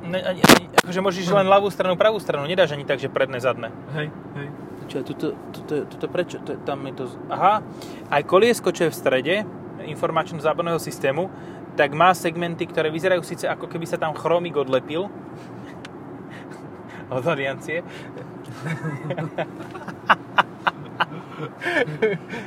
Ne, 0.02 0.18
ani, 0.18 0.42
ani, 0.42 0.64
akože 0.82 1.00
môžeš 1.02 1.30
len 1.30 1.46
ľavú 1.46 1.70
stranu, 1.70 1.94
pravú 1.94 2.18
stranu, 2.18 2.42
nedáš 2.50 2.74
ani 2.74 2.82
tak, 2.82 2.98
že 2.98 3.06
predné, 3.06 3.38
zadné. 3.38 3.70
Hej, 3.94 4.10
hej. 4.34 4.48
Čo, 4.90 5.06
tuto, 5.06 5.38
tuto, 5.54 5.86
tuto 5.86 6.06
prečo? 6.10 6.42
To, 6.42 6.58
tam 6.66 6.82
je 6.90 6.94
to... 6.98 7.04
Aha, 7.30 7.62
aj 8.10 8.22
koliesko, 8.26 8.74
čo 8.74 8.90
je 8.90 8.92
v 8.92 8.98
strede 8.98 9.34
informačno-záborného 9.86 10.82
systému, 10.82 11.30
tak 11.78 11.94
má 11.96 12.12
segmenty, 12.12 12.68
ktoré 12.68 12.92
vyzerajú 12.92 13.24
síce 13.24 13.48
ako 13.48 13.70
keby 13.70 13.88
sa 13.88 13.96
tam 13.96 14.12
chromik 14.12 14.58
odlepil 14.58 15.08
od 17.18 17.24
aliancie. 17.26 17.82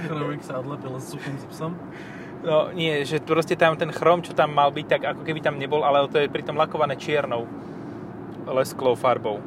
Chromik 0.08 0.42
sa 0.44 0.60
odlepil 0.62 0.98
s 1.00 1.14
suchým 1.14 1.36
zipsom. 1.40 1.72
No 2.46 2.70
nie, 2.72 3.02
že 3.06 3.18
proste 3.26 3.58
tam 3.58 3.74
ten 3.74 3.90
chrom, 3.90 4.22
čo 4.22 4.38
tam 4.38 4.54
mal 4.54 4.70
byť, 4.70 4.86
tak 4.86 5.02
ako 5.02 5.22
keby 5.26 5.42
tam 5.42 5.58
nebol, 5.58 5.82
ale 5.82 6.06
to 6.10 6.22
je 6.22 6.30
pritom 6.30 6.54
lakované 6.54 6.94
čiernou 6.94 7.50
lesklou 8.46 8.94
farbou. 8.94 9.42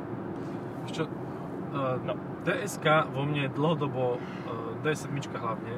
Čo, 0.90 1.06
uh, 1.06 1.96
No. 2.02 2.18
DSK 2.42 3.12
vo 3.12 3.22
mne 3.28 3.52
dlhodobo, 3.52 4.16
uh, 4.18 4.82
D7 4.82 5.14
hlavne, 5.30 5.74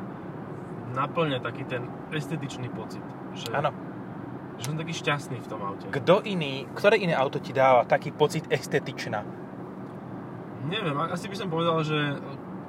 naplňa 0.96 1.38
taký 1.44 1.68
ten 1.68 1.84
estetičný 2.14 2.72
pocit. 2.72 3.02
Že, 3.36 3.52
Áno. 3.52 3.70
Že 4.60 4.64
som 4.66 4.76
taký 4.76 4.92
šťastný 4.92 5.36
v 5.38 5.48
tom 5.48 5.60
aute. 5.62 5.88
Kto 5.88 6.20
iný, 6.22 6.68
ktoré 6.70 6.96
iné 6.96 7.12
auto 7.12 7.36
ti 7.36 7.50
dáva 7.50 7.82
taký 7.82 8.10
pocit 8.10 8.44
estetičná? 8.46 9.24
Neviem, 10.62 10.92
a- 10.94 11.10
asi 11.10 11.26
by 11.26 11.34
som 11.34 11.48
povedal, 11.48 11.80
že 11.80 11.96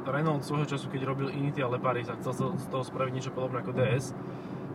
Renault 0.02 0.42
svojho 0.42 0.66
času, 0.66 0.88
keď 0.88 1.02
robil 1.06 1.28
Initial 1.30 1.70
Leparis 1.70 2.08
a 2.08 2.16
chcel 2.16 2.34
z 2.50 2.66
toho 2.66 2.82
spraviť 2.82 3.12
niečo 3.12 3.30
podobné 3.30 3.60
ako 3.60 3.72
DS, 3.72 4.16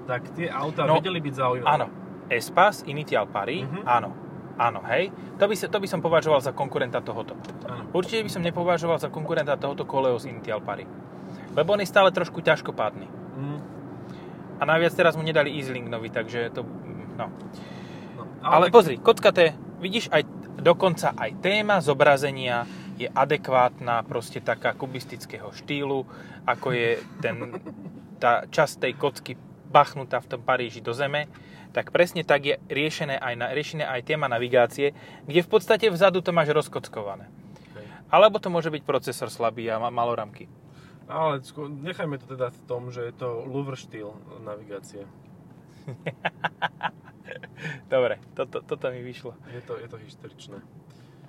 tak 0.05 0.29
tie 0.31 0.47
auta 0.47 0.85
No, 0.85 1.01
vedeli 1.01 1.19
byť 1.19 1.35
zaujímavé. 1.35 1.67
Áno. 1.67 1.87
Espas, 2.29 2.85
Initial 2.85 3.27
Paris, 3.27 3.65
Mhm. 3.65 3.83
áno. 3.83 4.11
Áno, 4.57 4.81
hej. 4.87 5.13
To 5.37 5.45
by, 5.45 5.53
sa, 5.53 5.67
to 5.67 5.77
by 5.77 5.85
som 5.85 6.01
považoval 6.01 6.41
za 6.41 6.49
konkurenta 6.51 7.01
tohoto. 7.01 7.37
áno. 7.63 7.93
Určite 7.93 8.23
by 8.23 8.31
som 8.31 8.41
nepovažoval 8.41 8.97
za 8.97 9.09
konkurenta 9.09 9.53
tohoto 9.55 9.85
Coleos 9.85 10.25
Initial 10.25 10.61
Paris. 10.61 10.89
Lebo 11.53 11.73
on 11.73 11.81
je 11.81 11.87
stále 11.87 12.09
trošku 12.09 12.41
ťažkopádny. 12.41 13.09
Mm, 13.35 13.61
A 14.57 14.65
naviac 14.65 14.89
teraz 14.91 15.13
mu 15.13 15.21
nedali 15.21 15.53
Easyling 15.53 15.85
nový, 15.85 16.09
takže 16.09 16.49
to... 16.49 16.65
No. 17.17 17.27
no. 18.17 18.23
Ale, 18.45 18.69
pozri, 18.69 19.01
kockaté, 19.01 19.57
vidíš, 19.81 20.13
aj 20.13 20.23
dokonca 20.61 21.13
aj 21.17 21.41
téma 21.41 21.81
zobrazenia 21.81 22.69
je 22.97 23.09
adekvátna, 23.13 24.05
proste 24.09 24.41
taká 24.41 24.73
kubistického 24.73 25.53
štýlu, 25.53 26.09
ako 26.49 26.73
je 26.73 26.91
ten, 27.21 27.37
tá 28.23 28.49
časť 28.49 28.75
tej 28.89 28.93
kocky 28.97 29.33
bachnutá 29.69 30.25
v 30.25 30.31
tom 30.37 30.41
Paríži 30.41 30.81
do 30.81 30.97
zeme, 30.97 31.29
tak 31.77 31.93
presne 31.93 32.25
tak 32.25 32.41
je 32.49 32.57
riešené 32.73 33.21
aj, 33.21 33.35
na, 33.37 33.53
riešené 33.53 33.85
aj 33.85 34.09
téma 34.09 34.33
navigácie, 34.33 34.97
kde 35.29 35.45
v 35.45 35.51
podstate 35.51 35.93
vzadu 35.93 36.25
to 36.25 36.33
máš 36.33 36.49
rozkockované. 36.57 37.29
Hej. 37.77 37.85
Alebo 38.09 38.41
to 38.41 38.49
môže 38.49 38.73
byť 38.73 38.81
procesor 38.81 39.29
slabý 39.29 39.69
a 39.69 39.77
ma- 39.77 39.93
maloramky. 39.93 40.49
Ale 41.07 41.45
nechajme 41.85 42.19
to 42.19 42.35
teda 42.35 42.51
v 42.51 42.61
tom, 42.67 42.89
že 42.91 43.05
je 43.05 43.15
to 43.15 43.45
Louvre 43.45 43.77
štýl 43.77 44.17
navigácie. 44.41 45.05
Dobre, 47.93 48.19
toto, 48.35 48.63
toto 48.63 48.85
mi 48.91 49.03
vyšlo. 49.03 49.35
Je 49.53 49.63
to, 49.63 49.79
je 49.79 49.89
to 49.89 49.97
historičné. 49.99 50.59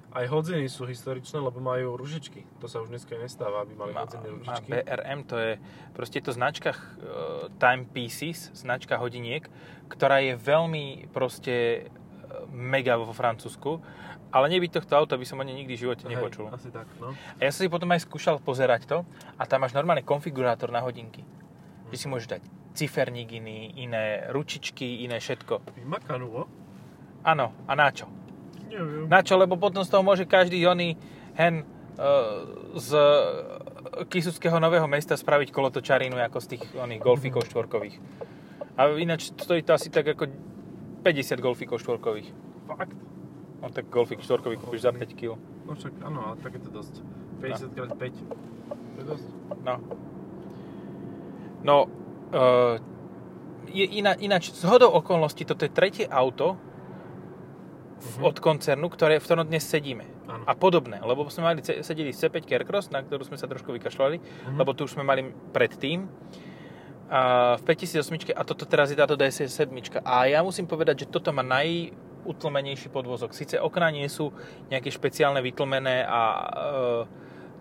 Aj 0.08 0.25
hodziny 0.25 0.66
sú 0.72 0.88
historičné, 0.88 1.38
lebo 1.38 1.60
majú 1.60 2.00
ružičky. 2.00 2.48
To 2.63 2.66
sa 2.66 2.82
už 2.82 2.89
dneska 2.89 3.13
nestáva, 3.20 3.62
aby 3.62 3.75
mali 3.75 3.92
Má, 3.94 4.08
hodziny 4.08 4.25
má 4.25 4.34
ružičky. 4.39 4.70
BRM, 4.72 5.20
to 5.27 5.36
je 5.38 5.51
proste 5.94 6.20
to 6.24 6.32
značka 6.34 6.74
uh, 6.74 7.51
Timepieces, 7.60 8.50
značka 8.56 8.98
hodiniek, 8.98 9.46
ktorá 9.92 10.24
je 10.24 10.34
veľmi 10.39 11.12
proste 11.12 11.86
uh, 11.86 12.48
mega 12.50 12.98
vo 12.98 13.12
Francúzsku, 13.12 13.84
ale 14.32 14.51
nebyť 14.58 14.82
tohto 14.82 14.94
auta 14.96 15.16
by 15.20 15.25
som 15.27 15.39
nej 15.44 15.54
nikdy 15.54 15.75
v 15.75 15.82
živote 15.88 16.08
Hej, 16.08 16.18
nepočul. 16.18 16.50
asi 16.50 16.72
tak, 16.72 16.88
no. 16.98 17.13
A 17.13 17.42
ja 17.44 17.51
som 17.51 17.63
si 17.63 17.70
potom 17.70 17.92
aj 17.92 18.04
skúšal 18.08 18.39
pozerať 18.42 18.89
to 18.89 18.98
a 19.38 19.44
tam 19.46 19.63
máš 19.63 19.75
normálne 19.75 20.04
konfigurátor 20.04 20.72
na 20.72 20.82
hodinky. 20.82 21.24
Že 21.92 21.96
si 21.96 22.08
môžeš 22.10 22.27
dať 22.39 22.57
ciferník 22.78 23.42
iný, 23.42 23.74
iné 23.82 24.30
ručičky, 24.30 25.02
iné 25.02 25.18
všetko. 25.18 25.66
Vymakanú? 25.82 26.46
Áno, 27.26 27.50
a 27.66 27.74
na 27.74 27.90
čo? 27.90 28.06
Neviem. 28.70 29.10
Na 29.10 29.26
čo? 29.26 29.34
Lebo 29.36 29.58
potom 29.58 29.82
z 29.82 29.90
toho 29.90 30.06
môže 30.06 30.30
každý 30.30 30.62
oný 30.70 30.94
hen 31.34 31.66
uh, 31.98 32.78
z 32.78 32.90
Kisuckého 34.06 34.62
nového 34.62 34.86
mesta 34.86 35.18
spraviť 35.18 35.50
kolotočarinu 35.50 36.22
ako 36.22 36.38
z 36.38 36.48
tých 36.54 36.64
oných 36.78 37.02
golfíkov 37.02 37.50
štvorkových. 37.50 37.98
A 38.78 38.94
ináč 39.02 39.34
stojí 39.34 39.66
to 39.66 39.74
asi 39.74 39.90
tak 39.90 40.06
ako 40.14 40.30
50 41.02 41.42
golfíkov 41.42 41.82
štvorkových. 41.82 42.30
Fakt? 42.70 42.94
No 43.58 43.74
tak 43.74 43.90
golfík 43.90 44.22
štvorkový 44.22 44.62
kúpiš 44.62 44.86
za 44.86 44.94
5 44.94 45.18
kg. 45.18 45.34
No 45.66 45.74
však 45.74 45.94
áno, 46.06 46.20
ale 46.32 46.36
tak 46.46 46.54
je 46.54 46.62
to 46.62 46.70
dosť. 46.70 47.02
50 47.42 47.74
x 47.74 47.90
5. 47.98 47.98
To 47.98 48.98
je 49.02 49.06
dosť. 49.06 49.28
No. 49.66 49.76
No, 51.66 51.76
je 53.68 53.86
iná, 54.00 54.16
ináč, 54.16 54.52
z 54.52 54.64
hodou 54.64 54.92
okolností, 54.92 55.44
toto 55.44 55.64
je 55.64 55.72
tretie 55.72 56.06
auto 56.08 56.56
v, 57.98 58.14
Mhm. 58.18 58.24
od 58.24 58.36
koncernu, 58.40 58.88
ktoré, 58.90 59.18
v 59.18 59.26
ktorom 59.26 59.46
dnes 59.46 59.66
sedíme. 59.66 60.06
Áno. 60.28 60.44
A 60.46 60.54
podobné, 60.54 61.00
lebo 61.02 61.26
sme 61.32 61.50
mali, 61.50 61.60
sedeli 61.64 62.12
v 62.12 62.18
C5 62.18 62.46
Aircross, 62.46 62.92
na 62.92 63.02
ktorú 63.02 63.26
sme 63.26 63.40
sa 63.40 63.48
trošku 63.48 63.72
vykašľali, 63.74 64.18
Mhm. 64.20 64.58
lebo 64.60 64.72
tu 64.76 64.86
už 64.86 64.94
sme 64.94 65.04
mali 65.04 65.26
predtým. 65.52 66.06
A 67.08 67.56
v 67.56 67.64
5008 67.64 68.36
a 68.36 68.44
toto 68.44 68.68
teraz 68.68 68.92
je 68.92 69.00
táto 69.00 69.16
DS7. 69.16 70.04
A 70.04 70.28
ja 70.28 70.44
musím 70.44 70.68
povedať, 70.68 71.08
že 71.08 71.10
toto 71.10 71.32
má 71.32 71.40
najutlmenejší 71.42 72.92
podvozok. 72.92 73.32
Sice 73.32 73.56
okná 73.64 73.88
nie 73.90 74.04
sú 74.12 74.36
nejaké 74.68 74.92
špeciálne 74.92 75.40
vytlmené 75.40 76.04
a 76.04 76.20
e, 76.20 76.44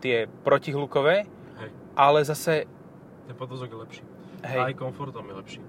tie 0.02 0.16
protihlukové, 0.42 1.30
Hej. 1.62 1.70
ale 1.94 2.18
zase 2.26 2.66
Ten 3.26 3.38
podvozok 3.38 3.70
je 3.70 3.78
lepší. 3.78 4.02
Hej, 4.46 4.60
Aj 4.62 4.74
komfortom 4.74 5.24
je 5.24 5.34
lepší. 5.34 5.60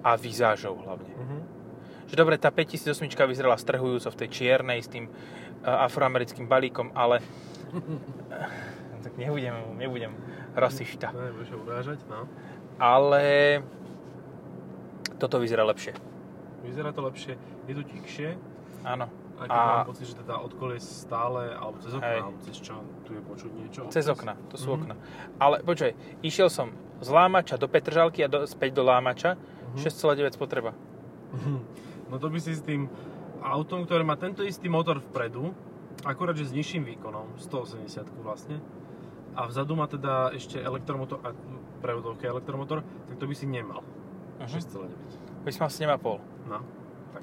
a 0.00 0.16
vizážou 0.16 0.76
hlavne. 0.78 1.12
Mhm. 1.12 1.38
Že 2.06 2.14
dobre, 2.16 2.34
tá 2.36 2.50
5008 2.50 2.90
vyzerala 3.24 3.54
strhujúco 3.54 4.08
v 4.08 4.16
tej 4.16 4.28
čiernej 4.30 4.80
s 4.80 4.88
tým 4.88 5.06
uh, 5.06 5.12
afroamerickým 5.84 6.44
balíkom, 6.44 6.90
ale 6.92 7.22
tak 9.00 9.14
nebudem, 9.14 9.54
nebudem 9.76 10.12
rasišta. 10.52 11.10
No, 11.10 11.22
nebudeš 11.22 11.48
ho 11.50 11.58
urážať, 11.60 11.98
no. 12.06 12.26
Ale 12.76 13.60
toto 15.16 15.38
vyzerá 15.38 15.62
lepšie. 15.62 15.94
Vyzerá 16.60 16.90
to 16.90 17.00
lepšie, 17.02 17.36
je 17.64 17.74
to 17.74 17.84
tikšie, 17.84 18.36
Áno. 18.82 19.06
aj 19.38 19.46
keď 19.46 19.54
A- 19.54 19.68
mám 19.78 19.86
pocit, 19.86 20.06
že 20.06 20.16
teda 20.16 20.34
od 20.36 20.52
kolies 20.52 20.82
stále, 20.82 21.52
alebo 21.52 21.78
cez 21.78 21.92
okna, 21.94 22.08
Hej. 22.10 22.20
alebo 22.20 22.38
cez 22.42 22.56
čo, 22.58 22.74
tu 23.04 23.10
je 23.12 23.22
počuť 23.22 23.50
niečo. 23.54 23.80
Cez 23.88 24.04
okna, 24.04 24.34
to 24.48 24.56
sú 24.56 24.68
Mhm. 24.68 24.76
okna. 24.76 24.94
Ale 25.38 25.56
počkaj, 25.62 25.92
išiel 26.20 26.48
som 26.48 26.72
z 27.00 27.08
Lámača 27.08 27.56
do 27.56 27.66
Petržalky 27.66 28.24
a 28.24 28.28
do, 28.28 28.44
späť 28.44 28.76
do 28.76 28.84
Lámača, 28.84 29.36
Mhm. 29.70 29.78
6,9 29.80 30.34
spotreba. 30.34 30.72
No 32.10 32.18
to 32.18 32.26
by 32.26 32.42
si 32.42 32.58
s 32.58 32.62
tým 32.62 32.90
autom, 33.40 33.86
ktoré 33.86 34.02
má 34.02 34.18
tento 34.18 34.42
istý 34.42 34.66
motor 34.66 34.98
vpredu, 34.98 35.54
akurát 36.02 36.34
že 36.34 36.50
s 36.50 36.52
nižším 36.52 36.84
výkonom, 36.84 37.38
180 37.38 38.10
vlastne, 38.20 38.58
a 39.38 39.46
vzadu 39.46 39.78
má 39.78 39.86
teda 39.86 40.34
ešte 40.34 40.58
elektromotor, 40.58 41.22
a 41.22 41.30
prevodovky 41.80 42.26
elektromotor, 42.26 42.82
tak 42.82 43.16
to 43.16 43.24
by 43.30 43.34
si 43.34 43.46
nemal. 43.46 43.80
Mhm. 44.42 44.50
6,9. 44.50 44.98
By 45.46 45.50
som 45.54 45.60
mal 45.64 45.72
7,5. 45.72 46.18
No, 46.50 46.60
tak. 47.14 47.22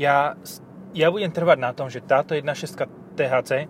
Ja, 0.00 0.34
ja 0.96 1.12
budem 1.12 1.30
trvať 1.30 1.58
na 1.60 1.70
tom, 1.76 1.92
že 1.92 2.00
táto 2.00 2.32
1.6 2.32 2.88
THC 3.14 3.68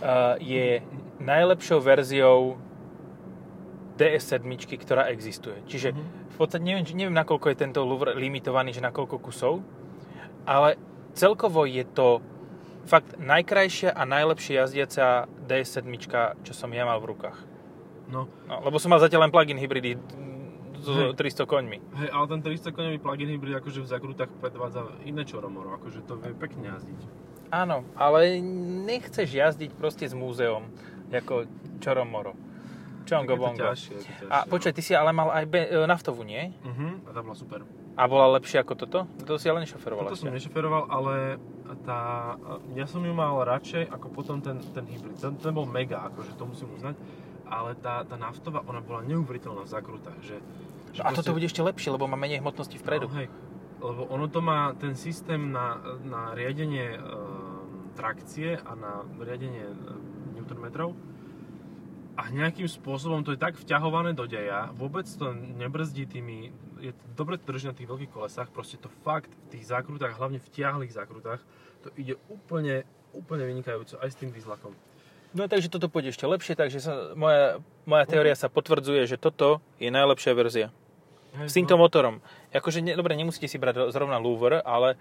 uh, 0.00 0.34
je 0.40 0.80
najlepšou 1.20 1.78
verziou 1.78 2.56
DS7, 3.98 4.46
ktorá 4.78 5.10
existuje. 5.10 5.58
Čiže 5.66 5.90
Mhm. 5.90 6.02
v 6.30 6.36
podstate 6.36 6.62
neviem, 6.62 6.86
neviem, 6.88 7.12
nakoľko 7.12 7.46
je 7.48 7.56
tento 7.58 7.82
Louvre 7.82 8.14
limitovaný, 8.14 8.70
že 8.70 8.78
na 8.78 8.88
koľko 8.88 9.18
kusov, 9.18 9.60
ale 10.44 10.78
celkovo 11.12 11.66
je 11.66 11.82
to 11.84 12.22
fakt 12.84 13.18
najkrajšia 13.18 13.90
a 13.90 14.02
najlepšie 14.02 14.56
jazdiaca 14.56 15.06
DS7, 15.44 15.84
čo 16.40 16.52
som 16.52 16.70
ja 16.70 16.86
mal 16.86 16.96
v 16.98 17.12
rukách. 17.12 17.36
No, 18.08 18.24
No, 18.46 18.64
lebo 18.64 18.78
som 18.78 18.88
mal 18.88 18.98
zatiaľ 18.98 19.28
len 19.28 19.30
plug-in 19.30 19.58
hybridy 19.58 20.00
s 20.78 20.86
Hej. 20.86 21.12
300 21.12 21.44
koňmi. 21.44 21.78
hej, 21.98 22.08
ale 22.08 22.24
ten 22.28 22.40
300 22.40 22.70
koňový 22.70 22.96
plug-in 22.96 23.28
hybrid 23.28 23.58
akože 23.58 23.82
v 23.82 23.88
zakrutách 23.88 24.30
predvádza 24.38 24.88
iné 25.02 25.26
čoromoro, 25.26 25.74
akože 25.74 26.06
to 26.06 26.16
vie 26.16 26.32
pekne 26.32 26.70
jazdiť. 26.70 27.00
Áno, 27.50 27.84
ale 27.94 28.40
nechceš 28.84 29.28
jazdiť 29.28 29.74
proste 29.74 30.04
s 30.04 30.14
múzeom, 30.14 30.68
ako 31.10 31.48
Čoromoro. 31.78 32.32
To 33.08 33.36
bongo. 33.40 33.64
ťažšie, 33.72 33.94
je 33.96 34.02
to 34.04 34.12
ťažšie. 34.12 34.30
A 34.30 34.36
počkaj, 34.44 34.72
ty 34.76 34.82
si 34.84 34.92
ale 34.92 35.10
mal 35.16 35.28
aj 35.32 35.44
be- 35.48 35.68
e, 35.68 35.86
naftovú, 35.88 36.22
nie? 36.22 36.52
Uh-huh, 36.60 37.00
a 37.08 37.10
tá 37.16 37.20
bola 37.24 37.36
super. 37.36 37.60
A 37.98 38.02
bola 38.06 38.26
lepšia 38.38 38.62
ako 38.62 38.74
toto? 38.78 38.98
To 39.26 39.40
si 39.40 39.50
ale 39.50 39.66
nešoferoval 39.66 40.06
Toto 40.06 40.22
som 40.22 40.30
nešoferoval, 40.30 40.86
ale 40.86 41.42
tá, 41.82 42.34
ja 42.78 42.86
som 42.86 43.02
ju 43.02 43.10
mal 43.10 43.42
radšej 43.42 43.90
ako 43.90 44.06
potom 44.14 44.38
ten, 44.38 44.62
ten 44.70 44.86
hybrid. 44.86 45.18
Ten, 45.18 45.34
ten 45.34 45.50
bol 45.50 45.66
mega, 45.66 46.06
akože 46.06 46.38
to 46.38 46.44
musím 46.46 46.70
uznať. 46.78 46.94
Ale 47.48 47.74
tá, 47.80 48.04
tá 48.04 48.14
naftová, 48.20 48.60
ona 48.68 48.84
bola 48.84 49.02
neuveriteľná 49.08 49.64
v 49.64 49.70
zakrutách. 49.72 50.20
Že, 50.20 50.36
že 50.94 51.00
A 51.00 51.10
toto 51.16 51.32
bude 51.32 51.48
ešte 51.48 51.64
lepšie, 51.64 51.90
lebo 51.90 52.04
má 52.04 52.14
menej 52.14 52.44
hmotnosti 52.44 52.76
vpredu. 52.76 53.08
No, 53.08 53.16
hej, 53.18 53.32
lebo 53.80 54.04
ono 54.12 54.28
to 54.28 54.44
má 54.44 54.76
ten 54.76 54.92
systém 54.94 55.48
na, 55.48 55.80
na 56.04 56.36
riadenie 56.36 56.94
e, 56.94 57.00
trakcie 57.96 58.60
a 58.62 58.72
na 58.76 59.02
riadenie 59.18 59.64
e, 59.64 59.74
newtonmetrov 60.38 60.92
a 62.18 62.34
nejakým 62.34 62.66
spôsobom 62.66 63.22
to 63.22 63.30
je 63.30 63.38
tak 63.38 63.54
vťahované 63.54 64.10
do 64.10 64.26
deja, 64.26 64.74
vôbec 64.74 65.06
to 65.06 65.30
nebrzdí 65.32 66.10
tými, 66.10 66.50
je 66.82 66.90
dobre 67.14 67.38
to 67.38 67.46
drží 67.46 67.70
na 67.70 67.78
tých 67.78 67.86
veľkých 67.86 68.10
kolesách, 68.10 68.50
proste 68.50 68.74
to 68.74 68.90
fakt 69.06 69.30
v 69.30 69.46
tých 69.54 69.70
zákrutách, 69.70 70.18
hlavne 70.18 70.42
v 70.42 70.50
tiahlých 70.50 70.98
zákrutách, 70.98 71.38
to 71.86 71.94
ide 71.94 72.18
úplne, 72.26 72.82
úplne 73.14 73.46
vynikajúco 73.46 74.02
aj 74.02 74.10
s 74.10 74.18
tým 74.18 74.34
výzlakom. 74.34 74.74
No 75.30 75.46
takže 75.46 75.70
toto 75.70 75.86
pôjde 75.86 76.10
ešte 76.10 76.26
lepšie, 76.26 76.58
takže 76.58 76.82
sa, 76.82 77.14
moja, 77.14 77.62
moja 77.86 78.04
teória 78.08 78.34
sa 78.34 78.50
potvrdzuje, 78.50 79.06
že 79.06 79.20
toto 79.20 79.62
je 79.78 79.86
najlepšia 79.92 80.34
verzia. 80.34 80.74
Hej, 81.38 81.52
S 81.52 81.54
týmto 81.54 81.78
motorom. 81.78 82.24
Akože, 82.50 82.80
ne, 82.80 82.96
dobre, 82.96 83.14
nemusíte 83.14 83.46
si 83.46 83.60
brať 83.60 83.92
zrovna 83.92 84.16
Louvre, 84.16 84.58
ale, 84.64 84.96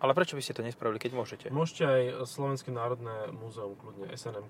ale 0.00 0.12
prečo 0.16 0.34
by 0.34 0.42
ste 0.42 0.56
to 0.56 0.64
nespravili, 0.64 0.96
keď 0.96 1.12
môžete? 1.12 1.46
Môžete 1.52 1.84
aj 1.84 2.02
Slovenské 2.24 2.72
národné 2.72 3.28
múzeum, 3.30 3.76
kľudne 3.76 4.08
snm 4.16 4.48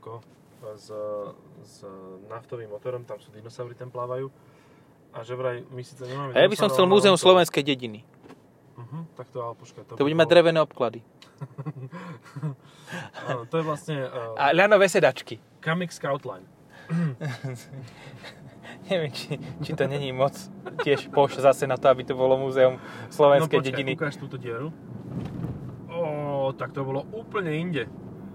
s, 0.76 0.86
s 1.64 1.76
naftovým 2.28 2.68
motorom, 2.70 3.02
tam 3.04 3.16
sú 3.18 3.32
dinosaury, 3.32 3.74
tam 3.74 3.88
plávajú. 3.88 4.28
A 5.10 5.26
že 5.26 5.34
vraj, 5.34 5.66
my 5.66 5.82
síce 5.82 6.06
nemáme 6.06 6.36
A 6.36 6.38
ja 6.38 6.48
by 6.48 6.54
som 6.54 6.70
chcel 6.70 6.86
múzeum 6.86 7.18
to- 7.18 7.24
slovenskej 7.26 7.66
dediny. 7.66 8.06
Uh-huh, 8.78 9.02
tak 9.18 9.28
to 9.28 9.42
ale 9.42 9.58
počkaj. 9.58 9.82
To 9.92 9.98
bude 9.98 10.14
by 10.14 10.14
mať 10.14 10.26
bolo- 10.28 10.34
drevené 10.38 10.58
obklady. 10.62 11.00
Áno, 13.28 13.44
to 13.48 13.60
je 13.60 13.64
vlastne 13.64 13.96
uh, 14.06 14.36
A 14.38 14.52
ľanové 14.54 14.86
sedačky. 14.86 15.40
Kamik 15.60 15.90
Scoutline. 15.90 16.46
Neviem, 18.82 19.10
či, 19.10 19.36
či 19.60 19.70
to 19.72 19.84
není 19.84 20.08
moc 20.10 20.32
tiež 20.80 21.10
poš 21.10 21.36
zase 21.36 21.64
na 21.64 21.76
to, 21.76 21.86
aby 21.86 22.00
to 22.02 22.14
bolo 22.14 22.34
múzeum 22.36 22.80
slovenskej 23.08 23.52
no, 23.52 23.60
počkaj, 23.60 23.76
dediny. 23.76 23.92
ukáž 23.92 24.16
túto 24.16 24.34
dieru. 24.34 24.72
Ó, 25.86 26.50
tak 26.52 26.70
to 26.70 26.80
bolo 26.80 27.04
úplne 27.10 27.52
inde. 27.52 27.84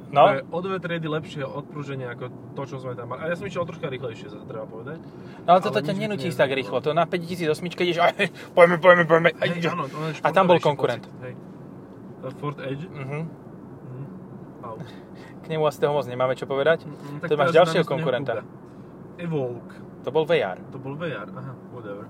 To 0.06 0.14
No, 0.14 0.32
je 0.32 0.46
o 0.46 0.60
dve 0.62 0.78
triedy 0.78 1.10
lepšie 1.10 1.42
odprúženie 1.42 2.06
ako 2.06 2.30
to, 2.54 2.62
čo 2.64 2.78
sme 2.78 2.94
tam 2.94 3.10
mali. 3.10 3.26
A 3.26 3.34
ja 3.34 3.36
som 3.36 3.44
išiel 3.44 3.66
troška 3.66 3.90
rýchlejšie, 3.90 4.30
sa 4.30 4.38
to 4.38 4.46
treba 4.46 4.64
povedať. 4.64 5.02
no 5.42 5.50
ale 5.50 5.60
toto 5.60 5.82
ťa 5.82 5.92
nenutí 5.92 6.30
to 6.30 6.38
tak 6.38 6.52
rýchlo. 6.52 6.78
To 6.80 6.94
na 6.94 7.04
5008 7.04 7.52
ideš, 7.76 7.98
aj, 8.00 8.14
poďme, 8.56 8.78
poďme. 8.78 9.30
A, 9.34 9.44
Hej, 9.44 9.66
áno, 9.66 9.90
to 9.90 9.98
a 10.22 10.30
tam 10.30 10.46
bol 10.46 10.62
konkurent. 10.62 11.04
pocit, 11.04 11.26
Hej. 11.26 11.34
Ford 12.38 12.58
Edge. 12.60 12.86
Mhm. 12.86 13.02
Mhm. 13.02 13.22
Au. 14.62 14.76
K 15.42 15.46
nemu 15.48 15.64
asi 15.64 15.78
toho 15.78 15.92
moc 15.92 16.06
nemáme 16.06 16.34
čo 16.34 16.46
povedať. 16.46 16.86
Mm, 16.86 17.22
To 17.22 17.34
máš 17.36 17.52
ďalšieho 17.52 17.84
konkurenta. 17.84 18.40
Kuga. 18.40 18.65
Evoque. 19.18 19.76
To 20.04 20.10
bol 20.10 20.24
VR. 20.24 20.60
To 20.70 20.78
bol 20.78 20.94
VR, 20.94 21.26
aha, 21.28 21.54
whatever. 21.72 22.06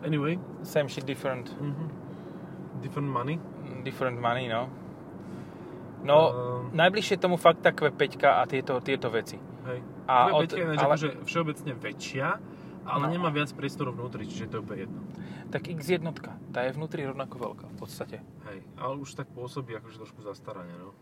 Anyway, 0.00 0.38
Same 0.62 0.86
shit, 0.86 1.04
different, 1.04 1.50
mhm. 1.52 1.86
different 2.80 3.08
money. 3.08 3.36
different 3.82 4.18
money, 4.18 4.46
no. 4.46 4.66
No, 6.02 6.16
Ehm. 6.28 6.70
najbližšie 6.72 7.16
tomu 7.16 7.34
fakt 7.36 7.60
tá 7.60 7.70
Q5 7.70 8.02
a 8.20 8.42
tieto, 8.44 8.78
tieto 8.80 9.06
veci. 9.08 9.38
Hej. 9.64 9.78
A 10.06 10.30
A 10.30 10.32
od- 10.32 10.46
od, 10.46 10.50
je 10.52 10.62
ale... 10.64 10.78
akože 10.78 11.08
všeobecne 11.22 11.72
väčšia, 11.74 12.26
ale 12.84 13.02
No. 13.02 13.12
nemá 13.12 13.30
viac 13.30 13.50
priestoru 13.50 13.90
vnútri, 13.90 14.22
čiže 14.22 14.46
to 14.46 14.54
je 14.56 14.62
úplne 14.62 14.80
jedno. 14.80 15.00
Tak 15.48 15.66
X1, 15.66 16.02
tá 16.50 16.62
je 16.62 16.70
vnútri 16.72 17.02
rovnako 17.02 17.34
veľká 17.36 17.66
v 17.66 17.76
podstate. 17.76 18.16
Hej, 18.46 18.62
ale 18.76 18.94
už 18.96 19.14
tak 19.14 19.26
pôsobí 19.30 19.74
akože 19.74 19.98
trošku 20.00 20.22
zastaranie, 20.22 20.74
no. 20.76 20.94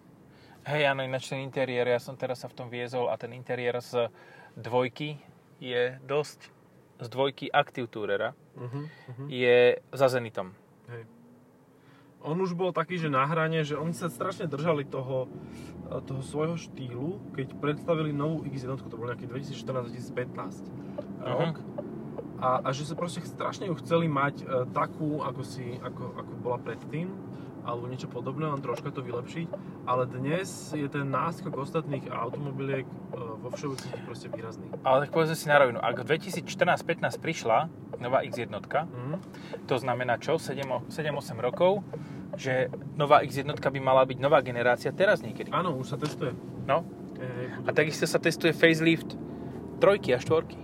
Hej, 0.65 0.89
áno, 0.89 1.05
ináč 1.05 1.29
ten 1.29 1.41
interiér, 1.41 1.85
ja 1.87 2.01
som 2.01 2.17
teraz 2.17 2.41
sa 2.41 2.49
v 2.49 2.57
tom 2.57 2.69
viezol 2.69 3.13
a 3.13 3.17
ten 3.17 3.33
interiér 3.33 3.77
z 3.81 4.09
dvojky 4.57 5.19
je 5.59 5.99
dosť, 6.07 6.51
z 7.03 7.07
dvojky 7.11 7.51
Active 7.51 7.91
Tourera, 7.91 8.35
Uh-huh, 8.55 8.87
uh-huh. 8.87 9.27
je 9.27 9.83
za 9.91 10.07
Zenitom. 10.07 10.55
Hej. 10.87 11.11
On 12.25 12.39
už 12.41 12.57
bol 12.57 12.73
taký, 12.73 12.97
že 12.97 13.13
na 13.13 13.27
hrane, 13.29 13.67
že 13.67 13.77
oni 13.77 13.93
sa 13.93 14.09
strašne 14.09 14.49
držali 14.49 14.87
toho, 14.87 15.29
e, 15.91 16.01
toho 16.07 16.23
svojho 16.25 16.57
štýlu, 16.57 17.21
keď 17.37 17.53
predstavili 17.61 18.15
novú 18.15 18.47
X1, 18.49 18.81
to 18.89 18.97
bol 18.97 19.11
nejaký 19.11 19.29
2014-2015 19.29 20.71
rok. 21.21 21.61
A, 22.41 22.65
a 22.65 22.69
že 22.73 22.89
sa 22.89 22.95
proste 22.97 23.21
strašne 23.27 23.69
ju 23.69 23.75
chceli 23.83 24.09
mať 24.09 24.41
e, 24.41 24.45
takú, 24.73 25.21
ako, 25.21 25.43
si, 25.45 25.77
ako, 25.83 26.17
ako 26.17 26.33
bola 26.41 26.59
predtým, 26.63 27.11
alebo 27.65 27.89
niečo 27.89 28.07
podobné, 28.07 28.45
len 28.45 28.61
troška 28.61 28.89
to 28.89 29.01
vylepšiť. 29.01 29.49
Ale 29.85 30.05
dnes 30.05 30.71
je 30.71 30.85
ten 30.85 31.05
náskok 31.05 31.57
ostatných 31.57 32.07
automobiliek 32.07 32.85
e, 32.85 32.93
vo 33.17 33.49
všeobecnosti 33.49 34.01
proste 34.05 34.27
výrazný. 34.29 34.69
Ale 34.85 35.03
tak 35.03 35.11
povedzme 35.11 35.33
si 35.33 35.49
na 35.49 35.57
rovinu, 35.57 35.81
ak 35.81 35.99
v 35.99 36.15
2014-15 36.15 37.19
prišla 37.19 37.67
nová 37.97 38.21
X1, 38.21 38.53
Mhm. 38.53 39.13
to 39.65 39.75
znamená 39.77 40.17
čo? 40.17 40.37
7-8 40.37 41.39
rokov, 41.39 41.81
že 42.37 42.69
nová 42.95 43.23
X1 43.23 43.49
by 43.49 43.81
mala 43.81 44.05
byť 44.05 44.19
nová 44.19 44.41
generácia 44.41 44.91
teraz 44.91 45.21
niekedy. 45.21 45.49
Áno, 45.49 45.75
už 45.75 45.89
sa 45.89 45.97
testuje. 45.97 46.33
No. 46.65 46.85
Hej, 47.17 47.65
A 47.65 47.69
takisto 47.73 48.05
sa 48.05 48.19
testuje 48.19 48.53
facelift 48.53 49.15
trojky 49.79 50.13
a 50.13 50.19
štvorky. 50.19 50.59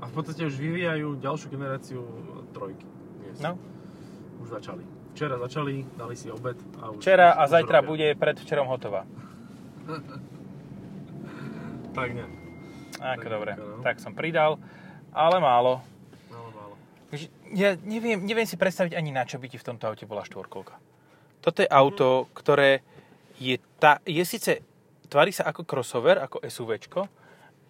A 0.00 0.06
v 0.06 0.12
podstate 0.12 0.42
už 0.42 0.54
vyvíjajú 0.54 1.18
ďalšiu 1.18 1.48
generáciu 1.48 2.00
e, 2.00 2.10
trojky. 2.50 2.86
Dnes. 3.20 3.38
No. 3.38 3.54
Už 4.38 4.48
začali. 4.48 4.82
Včera 5.14 5.34
začali, 5.38 5.82
dali 5.98 6.14
si 6.14 6.30
obed 6.30 6.56
a 6.78 6.94
už... 6.94 7.02
Včera 7.02 7.34
a 7.34 7.44
už 7.44 7.50
zajtra 7.50 7.78
robia. 7.82 7.90
bude 7.90 8.06
predvčerom 8.14 8.66
hotová. 8.70 9.02
Tak 11.88 12.14
ne. 12.14 12.30
Ako 13.02 13.26
Tak 13.26 13.26
dobre, 13.26 13.50
no. 13.58 13.82
tak 13.82 13.98
som 13.98 14.14
pridal, 14.14 14.54
ale 15.10 15.42
málo. 15.42 15.82
Málo, 16.30 16.50
málo. 16.54 16.74
Ja 17.50 17.74
neviem, 17.82 18.22
neviem 18.22 18.46
si 18.46 18.54
predstaviť 18.54 18.94
ani 18.94 19.10
na 19.10 19.26
čo 19.26 19.42
by 19.42 19.50
ti 19.50 19.58
v 19.58 19.66
tomto 19.66 19.90
aute 19.90 20.06
bola 20.06 20.22
štvorkolka. 20.22 20.78
Toto 21.42 21.58
je 21.58 21.66
auto, 21.66 22.30
ktoré 22.38 22.86
je, 23.42 23.58
tá, 23.82 23.98
je 24.06 24.22
síce, 24.22 24.62
tvári 25.10 25.34
sa 25.34 25.46
ako 25.50 25.66
crossover, 25.66 26.22
ako 26.22 26.42
SUVčko, 26.42 27.10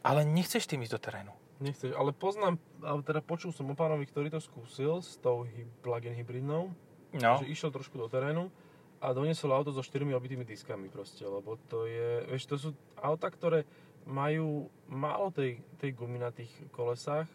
ale 0.04 0.28
nechceš 0.28 0.68
tým 0.68 0.84
ísť 0.84 0.92
do 0.92 1.00
terénu. 1.00 1.32
Nechceš, 1.58 1.90
ale 1.92 2.14
poznám, 2.14 2.54
alebo 2.78 3.02
teda 3.02 3.18
počul 3.18 3.50
som 3.50 3.66
o 3.66 3.74
pánovi, 3.74 4.06
ktorý 4.06 4.30
to 4.30 4.38
skúsil 4.38 5.02
s 5.02 5.18
tou 5.18 5.42
hy- 5.42 5.66
plug-in 5.82 6.14
hybridnou, 6.14 6.70
No, 7.08 7.40
že 7.40 7.48
išiel 7.48 7.72
trošku 7.72 7.96
do 7.96 8.06
terénu 8.06 8.52
a 9.00 9.10
doniesol 9.10 9.50
auto 9.50 9.72
so 9.72 9.80
štyrmi 9.80 10.12
obitými 10.12 10.44
diskami 10.44 10.86
proste, 10.86 11.24
lebo 11.24 11.56
to 11.66 11.88
je, 11.88 12.28
vieš, 12.28 12.44
to 12.46 12.56
sú 12.58 12.68
auta, 12.94 13.26
ktoré 13.26 13.64
majú 14.04 14.68
málo 14.86 15.32
tej, 15.32 15.58
tej 15.80 15.96
gumy 15.96 16.20
na 16.20 16.30
tých 16.30 16.52
kolesách 16.70 17.26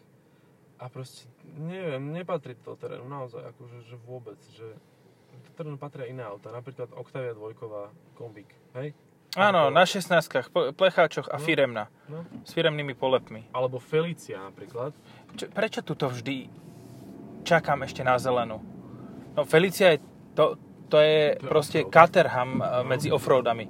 a 0.78 0.84
proste, 0.88 1.26
neviem, 1.58 2.00
nepatrí 2.10 2.54
to 2.56 2.74
terénu, 2.74 3.04
naozaj, 3.04 3.44
akože, 3.44 3.78
že 3.84 3.96
vôbec, 4.00 4.38
že 4.54 4.72
do 5.34 5.50
terénu 5.52 5.76
patria 5.76 6.06
iné 6.06 6.22
auta, 6.22 6.48
napríklad 6.48 6.94
Octavia 6.94 7.34
dvojková 7.34 7.90
kombík, 8.14 8.48
hej? 8.78 8.94
Áno, 9.34 9.68
na 9.68 9.82
16 9.82 10.50
plecháčoch 10.74 11.28
a 11.28 11.36
No. 11.36 11.42
firemna. 11.42 11.84
No. 12.06 12.22
S 12.42 12.52
firemnými 12.52 12.94
polepmi. 12.94 13.50
Alebo 13.50 13.78
Felicia 13.78 14.38
napríklad, 14.40 14.94
Čo, 15.34 15.50
prečo 15.50 15.80
tuto 15.82 16.06
vždy 16.08 16.46
čakám 17.42 17.82
ešte 17.82 18.00
na 18.00 18.16
zelenú? 18.16 18.62
No 19.34 19.42
Felicia 19.42 19.94
je, 19.94 19.98
to, 20.32 20.54
to 20.86 21.02
je 21.02 21.34
To 21.36 21.46
proste 21.46 21.78
offroad. 21.82 21.92
Caterham 21.92 22.50
eh, 22.58 22.66
medzi 22.86 23.08
offroadami. 23.10 23.66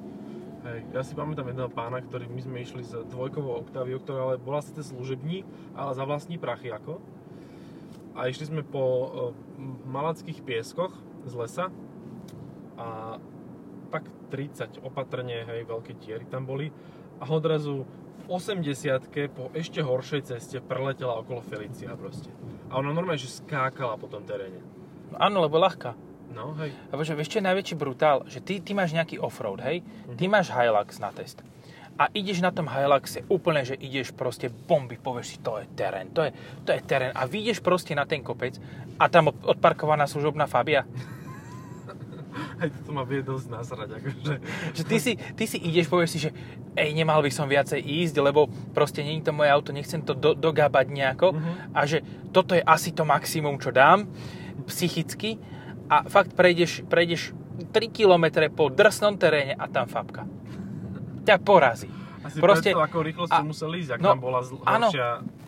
Hej, 0.65 0.81
ja 0.97 1.05
si 1.05 1.13
pamätám 1.13 1.45
jedného 1.45 1.69
pána, 1.69 2.01
ktorý 2.01 2.25
my 2.25 2.41
sme 2.41 2.59
išli 2.61 2.81
s 2.81 2.97
dvojkovou 3.13 3.69
Octaviou, 3.69 4.01
ktorá 4.01 4.21
ale 4.25 4.37
bola 4.41 4.65
síce 4.65 4.81
služební, 4.81 5.45
ale 5.77 5.93
za 5.93 6.05
vlastní 6.05 6.41
prachy 6.41 6.73
ako. 6.73 7.05
A 8.17 8.33
išli 8.33 8.49
sme 8.49 8.63
po 8.65 8.81
e, 8.81 9.09
malackých 9.85 10.41
pieskoch 10.41 10.95
z 11.29 11.35
lesa 11.37 11.67
a 12.81 13.19
30 14.35 14.83
opatrne, 14.83 15.47
hej, 15.47 15.63
veľké 15.63 15.95
diery 16.03 16.27
tam 16.27 16.43
boli 16.43 16.75
a 17.23 17.25
odrazu 17.31 17.87
v 18.27 18.35
80 18.35 19.07
po 19.31 19.55
ešte 19.55 19.79
horšej 19.79 20.35
ceste 20.35 20.59
preletela 20.59 21.23
okolo 21.23 21.39
Felicia 21.45 21.95
proste. 21.95 22.35
A 22.67 22.83
ona 22.83 22.91
normálne, 22.91 23.21
že 23.21 23.31
skákala 23.31 23.95
po 23.95 24.11
tom 24.11 24.27
teréne. 24.27 24.59
No, 25.15 25.23
áno, 25.23 25.39
lebo 25.47 25.63
ľahká. 25.63 25.95
No, 26.35 26.59
hej. 26.59 26.75
Lebo 26.91 27.07
že 27.07 27.15
vieš, 27.15 27.31
čo 27.31 27.39
je 27.39 27.47
najväčší 27.47 27.77
brutál? 27.79 28.27
Že 28.27 28.39
ty, 28.43 28.55
ty 28.59 28.75
máš 28.75 28.91
nejaký 28.91 29.23
offroad, 29.23 29.63
hej? 29.63 29.87
Ty 30.19 30.25
máš 30.27 30.51
Hilux 30.51 30.99
na 30.99 31.15
test. 31.15 31.47
A 31.95 32.11
ideš 32.11 32.43
na 32.43 32.51
tom 32.51 32.67
Hiluxe 32.67 33.23
úplne, 33.31 33.63
že 33.63 33.79
ideš 33.79 34.11
proste 34.11 34.51
bomby, 34.51 34.99
povieš 34.99 35.27
si, 35.31 35.37
to 35.39 35.63
je 35.63 35.67
terén, 35.79 36.11
to 36.11 36.27
je, 36.27 36.35
to 36.67 36.75
je 36.75 36.83
terén. 36.83 37.15
A 37.15 37.23
vyjdeš 37.31 37.63
proste 37.63 37.95
na 37.95 38.03
ten 38.03 38.19
kopec 38.19 38.59
a 38.99 39.07
tam 39.07 39.31
od- 39.31 39.39
odparkovaná 39.47 40.11
služobná 40.11 40.51
Fabia. 40.51 40.83
Hej, 42.35 42.71
toto 42.73 42.91
ma 42.91 43.03
vie 43.03 43.21
dosť 43.21 43.47
nasrať, 43.49 43.89
akože. 43.95 44.35
Že 44.73 44.83
ty 44.85 44.97
si, 44.99 45.13
ty 45.15 45.45
si 45.45 45.57
ideš, 45.57 45.87
povieš 45.87 46.11
si, 46.11 46.19
že 46.19 46.31
ej, 46.75 46.91
nemal 46.93 47.19
by 47.19 47.31
som 47.31 47.47
viacej 47.47 47.79
ísť, 47.79 48.15
lebo 48.19 48.47
proste 48.71 49.01
nie 49.01 49.19
je 49.19 49.27
to 49.27 49.33
moje 49.33 49.49
auto, 49.49 49.71
nechcem 49.71 50.01
to 50.01 50.13
do, 50.13 50.33
dogábať 50.33 50.87
nejako. 50.89 51.33
Mhm. 51.33 51.53
A 51.71 51.81
že 51.85 52.03
toto 52.31 52.53
je 52.53 52.61
asi 52.61 52.91
to 52.91 53.03
maximum, 53.03 53.57
čo 53.57 53.71
dám 53.71 54.11
psychicky. 54.65 55.39
A 55.85 56.03
fakt 56.03 56.33
prejdeš, 56.33 56.83
prejdeš 56.83 57.31
3 57.71 57.87
km 57.89 58.25
po 58.51 58.67
drsnom 58.67 59.15
teréne 59.15 59.53
a 59.53 59.67
tam 59.67 59.87
fabka. 59.87 60.27
Ťa 61.23 61.37
porazí. 61.39 61.89
Asi 62.21 62.41
Proste- 62.41 62.73
predstav, 62.73 62.89
ako 62.89 62.99
rýchlo 63.01 63.25
a- 63.25 63.37
si 63.37 63.45
musel 63.45 63.71
ísť, 63.75 63.91
ak 63.95 64.01
no, 64.01 64.09
tam 64.11 64.21
bola 64.21 64.41
zl- 64.41 64.65
áno. 64.65 64.89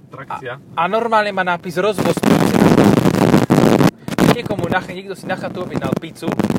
trakcia. 0.06 0.60
A 0.72 0.82
normálne 0.86 1.32
má 1.32 1.42
nápis 1.42 1.74
rozvoz. 1.76 2.14
Niekomu, 4.30 4.68
na, 4.68 4.80
niekto 4.84 5.16
si 5.16 5.24
na 5.24 5.34
chatu 5.34 5.64
objednal 5.64 5.96
pizzu 5.96 6.28
a 6.28 6.55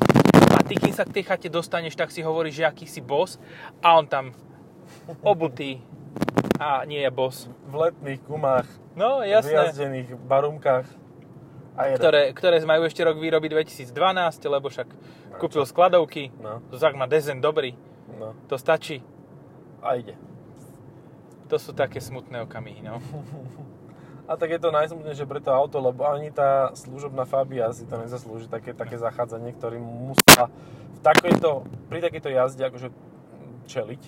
ty, 0.67 0.75
kým 0.75 0.91
sa 0.91 1.03
k 1.03 1.15
tej 1.15 1.23
chate 1.23 1.47
dostaneš, 1.47 1.95
tak 1.95 2.11
si 2.11 2.21
hovoríš, 2.21 2.59
že 2.59 2.67
aký 2.67 2.85
si 2.85 2.99
boss 2.99 3.39
a 3.79 3.95
on 3.95 4.05
tam 4.05 4.35
obutý 5.23 5.79
a 6.59 6.83
nie 6.83 6.99
je 6.99 7.09
boss. 7.09 7.47
V 7.65 7.73
letných 7.73 8.21
gumách, 8.23 8.67
No, 8.93 9.21
jasné. 9.21 9.53
vyjazdených 9.53 10.09
barumkách 10.17 10.85
a. 11.77 11.93
Ktoré, 11.93 12.33
ktoré 12.33 12.57
majú 12.65 12.89
ešte 12.89 13.05
rok 13.05 13.15
výroby 13.15 13.47
2012, 13.47 13.93
lebo 14.43 14.65
však 14.67 14.89
kúpil 15.37 15.61
skladovky. 15.63 16.33
No, 16.41 16.65
Zak 16.73 16.97
má 16.97 17.05
dezen 17.05 17.37
dobrý, 17.37 17.77
no. 18.17 18.33
to 18.49 18.57
stačí. 18.57 19.05
A 19.85 19.93
ide. 19.95 20.17
To 21.47 21.61
sú 21.61 21.71
také 21.71 22.01
smutné 22.01 22.41
okamihy, 22.43 22.81
no. 22.81 22.97
A 24.27 24.35
tak 24.35 24.51
je 24.51 24.59
to 24.59 24.75
najsmutnejšie 24.75 25.23
pre 25.23 25.39
to 25.39 25.55
auto, 25.55 25.79
lebo 25.79 26.03
ani 26.03 26.35
tá 26.35 26.75
služobná 26.75 27.23
Fabia 27.23 27.71
si 27.71 27.87
to 27.87 27.95
nezaslúži, 27.95 28.51
také, 28.51 28.75
také 28.75 28.99
zachádzanie, 28.99 29.55
ktorým 29.55 29.79
musela 29.79 30.51
v 30.91 30.99
takejto, 30.99 31.63
pri 31.87 32.03
takejto 32.03 32.29
jazde 32.35 32.63
akože 32.67 32.91
čeliť. 33.71 34.01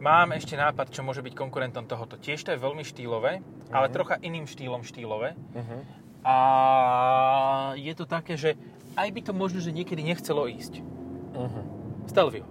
Mám 0.00 0.32
ešte 0.32 0.56
nápad, 0.56 0.88
čo 0.88 1.04
môže 1.04 1.20
byť 1.20 1.36
konkurentom 1.36 1.84
tohoto. 1.84 2.16
Tiež 2.16 2.40
to 2.40 2.56
je 2.56 2.64
veľmi 2.64 2.80
štýlové, 2.80 3.44
ale 3.68 3.86
Mhm. 3.88 3.92
trocha 3.92 4.16
iným 4.24 4.48
štýlom 4.48 4.80
štýlové. 4.80 5.36
Uh-huh. 5.36 5.80
A 6.24 6.36
je 7.76 7.92
to 7.92 8.08
také, 8.08 8.40
že 8.40 8.56
aj 8.96 9.08
by 9.12 9.20
to 9.20 9.32
možno, 9.36 9.60
že 9.60 9.68
niekedy 9.76 10.00
nechcelo 10.00 10.48
ísť. 10.48 10.80
Uh-huh. 11.36 11.64
Stelvio. 12.08 12.48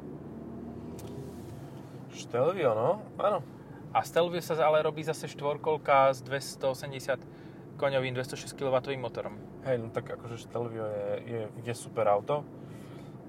Stelvio, 2.14 2.72
no? 2.78 2.90
Áno. 3.18 3.42
A 3.90 4.06
Stelvio 4.06 4.38
sa 4.42 4.54
ale 4.62 4.86
robí 4.86 5.02
zase 5.02 5.26
štvorkolka 5.26 6.14
s 6.14 6.22
280 6.22 7.18
koňovým 7.80 8.14
206 8.14 8.54
kW 8.54 8.76
motorom. 9.02 9.40
Hej, 9.66 9.82
no 9.82 9.88
tak 9.90 10.12
akože 10.14 10.38
Stelvio 10.38 10.86
je, 10.86 11.08
je, 11.26 11.42
je 11.64 11.74
super 11.74 12.06
auto. 12.12 12.44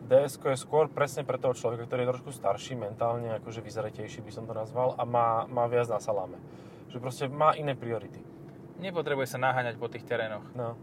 ds 0.04 0.36
je 0.36 0.58
skôr 0.58 0.90
presne 0.90 1.22
pre 1.22 1.38
toho 1.38 1.54
človeka, 1.54 1.86
ktorý 1.86 2.04
je 2.04 2.10
trošku 2.12 2.30
starší, 2.34 2.74
mentálne 2.74 3.30
akože 3.40 3.62
vyzretejší 3.62 4.20
by 4.26 4.32
som 4.34 4.44
to 4.44 4.52
nazval 4.52 4.98
a 4.98 5.06
má, 5.06 5.46
má 5.46 5.64
viac 5.70 5.86
na 5.86 6.02
saláme. 6.02 6.36
Že 6.90 6.98
proste 6.98 7.24
má 7.30 7.54
iné 7.54 7.78
priority. 7.78 8.20
Nepotrebuje 8.82 9.30
sa 9.30 9.38
naháňať 9.38 9.78
po 9.78 9.86
tých 9.86 10.02
terénoch. 10.02 10.44
No. 10.58 10.74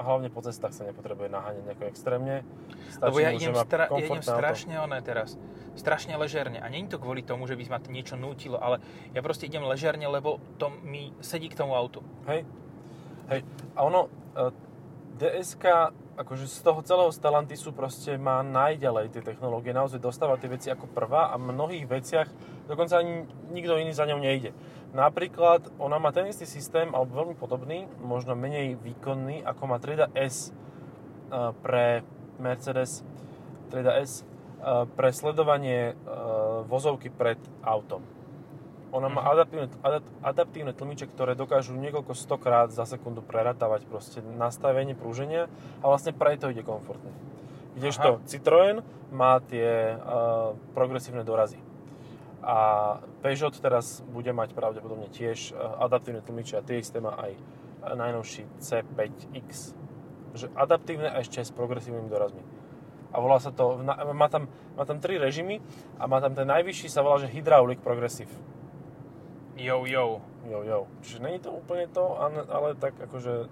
A 0.00 0.02
hlavne 0.02 0.32
po 0.32 0.40
cestách 0.40 0.72
sa 0.72 0.88
nepotrebuje 0.88 1.28
naháňať 1.28 1.60
nejako 1.68 1.84
extrémne. 1.92 2.40
Stačí 2.88 3.04
Lebo 3.04 3.16
ja 3.20 3.30
idem, 3.36 3.52
stra- 3.52 3.92
ja 3.92 4.00
idem 4.00 4.24
strašne 4.24 4.80
oné 4.80 5.04
teraz. 5.04 5.36
Strašne 5.76 6.16
ležerne. 6.16 6.56
A 6.56 6.72
je 6.72 6.88
to 6.88 6.96
kvôli 6.96 7.20
tomu, 7.20 7.44
že 7.44 7.52
by 7.52 7.68
ma 7.68 7.78
to 7.84 7.92
niečo 7.92 8.16
nútilo, 8.16 8.56
ale 8.56 8.80
ja 9.12 9.20
proste 9.20 9.44
idem 9.44 9.60
ležerne, 9.60 10.08
lebo 10.08 10.40
to 10.56 10.72
mi 10.72 11.12
sedí 11.20 11.52
k 11.52 11.60
tomu 11.60 11.76
autu. 11.76 12.00
Hej. 12.24 12.48
Hej. 13.28 13.44
A 13.76 13.84
ono, 13.84 14.08
e, 14.32 14.50
DSK, 15.20 15.92
akože 16.16 16.48
z 16.48 16.58
toho 16.64 16.80
celého 16.80 17.12
Stellantisu 17.12 17.76
proste 17.76 18.16
má 18.16 18.40
najďalej 18.40 19.12
tie 19.12 19.22
technológie, 19.22 19.76
naozaj 19.76 20.00
dostáva 20.00 20.40
tie 20.40 20.48
veci 20.48 20.72
ako 20.72 20.88
prvá 20.88 21.28
a 21.28 21.36
v 21.36 21.52
mnohých 21.52 21.84
veciach 21.84 22.28
dokonca 22.70 23.02
ani 23.02 23.26
nikto 23.50 23.74
iný 23.74 23.90
za 23.90 24.06
ňou 24.06 24.22
nejde. 24.22 24.54
Napríklad, 24.94 25.66
ona 25.82 25.98
má 25.98 26.14
ten 26.14 26.30
istý 26.30 26.46
systém, 26.46 26.94
alebo 26.94 27.18
veľmi 27.18 27.34
podobný, 27.34 27.90
možno 27.98 28.38
menej 28.38 28.78
výkonný, 28.78 29.42
ako 29.42 29.62
má 29.66 29.82
Triada 29.82 30.06
S 30.14 30.50
e, 30.50 30.52
pre 31.62 32.06
Mercedes, 32.40 33.04
trieda 33.70 33.94
S, 34.00 34.26
uh, 34.60 34.88
pre 34.98 35.14
sledovanie 35.14 35.94
uh, 35.94 36.66
vozovky 36.66 37.06
pred 37.06 37.38
autom. 37.62 38.02
Ona 38.90 39.06
má 39.06 39.22
Mhm. 39.22 39.30
adaptívne, 39.30 39.68
adap- 39.86 40.12
adaptívne 40.18 40.72
tlmiče, 40.74 41.06
ktoré 41.06 41.38
dokážu 41.38 41.78
niekoľko 41.78 42.10
stokrát 42.18 42.74
za 42.74 42.82
sekundu 42.82 43.22
preratávať 43.22 43.86
proste 43.86 44.18
nastavenie 44.18 44.98
prúženia 44.98 45.46
a 45.78 45.86
vlastne 45.86 46.10
preto 46.10 46.50
ide 46.50 46.66
komfortne. 46.66 47.14
Kdežto 47.78 48.18
Citroën 48.26 48.82
má 49.14 49.38
tie 49.46 49.94
uh, 49.94 50.58
progresívne 50.74 51.22
dorazy. 51.22 51.62
A 52.40 52.56
Peugeot 53.20 53.52
teraz 53.60 54.00
bude 54.08 54.32
mať 54.32 54.56
pravdepodobne 54.56 55.12
tiež 55.12 55.52
uh, 55.52 55.84
adaptívne 55.84 56.24
tlmiče 56.24 56.56
a 56.56 56.64
tie 56.64 56.80
isté 56.80 56.98
má 57.00 57.12
aj 57.20 57.36
uh, 57.36 57.94
najnovší 57.96 58.48
C5X. 58.60 59.76
Že 60.36 60.46
adaptívne 60.56 61.12
a 61.12 61.20
ešte 61.20 61.44
aj 61.44 61.52
s 61.52 61.56
progresívnymi 61.56 62.08
dorazmi. 62.08 62.42
A 63.10 63.18
volá 63.18 63.42
sa 63.42 63.50
to, 63.50 63.82
má 64.14 64.28
tam, 64.30 64.46
má 64.78 64.86
tam 64.86 65.02
tri 65.02 65.18
režimy 65.18 65.58
a 65.98 66.06
má 66.06 66.22
tam 66.22 66.32
ten 66.32 66.46
najvyšší 66.46 66.86
sa 66.86 67.02
volá, 67.02 67.18
že 67.18 67.26
Hydraulic 67.26 67.82
Progressive. 67.82 68.30
Jo, 69.58 69.82
jo. 69.84 70.22
Jo, 70.48 70.62
jo. 70.64 70.86
Čiže 71.04 71.20
není 71.20 71.38
to 71.42 71.52
úplne 71.52 71.84
to, 71.92 72.16
ale, 72.16 72.46
ale 72.48 72.68
tak 72.78 72.96
akože 72.96 73.50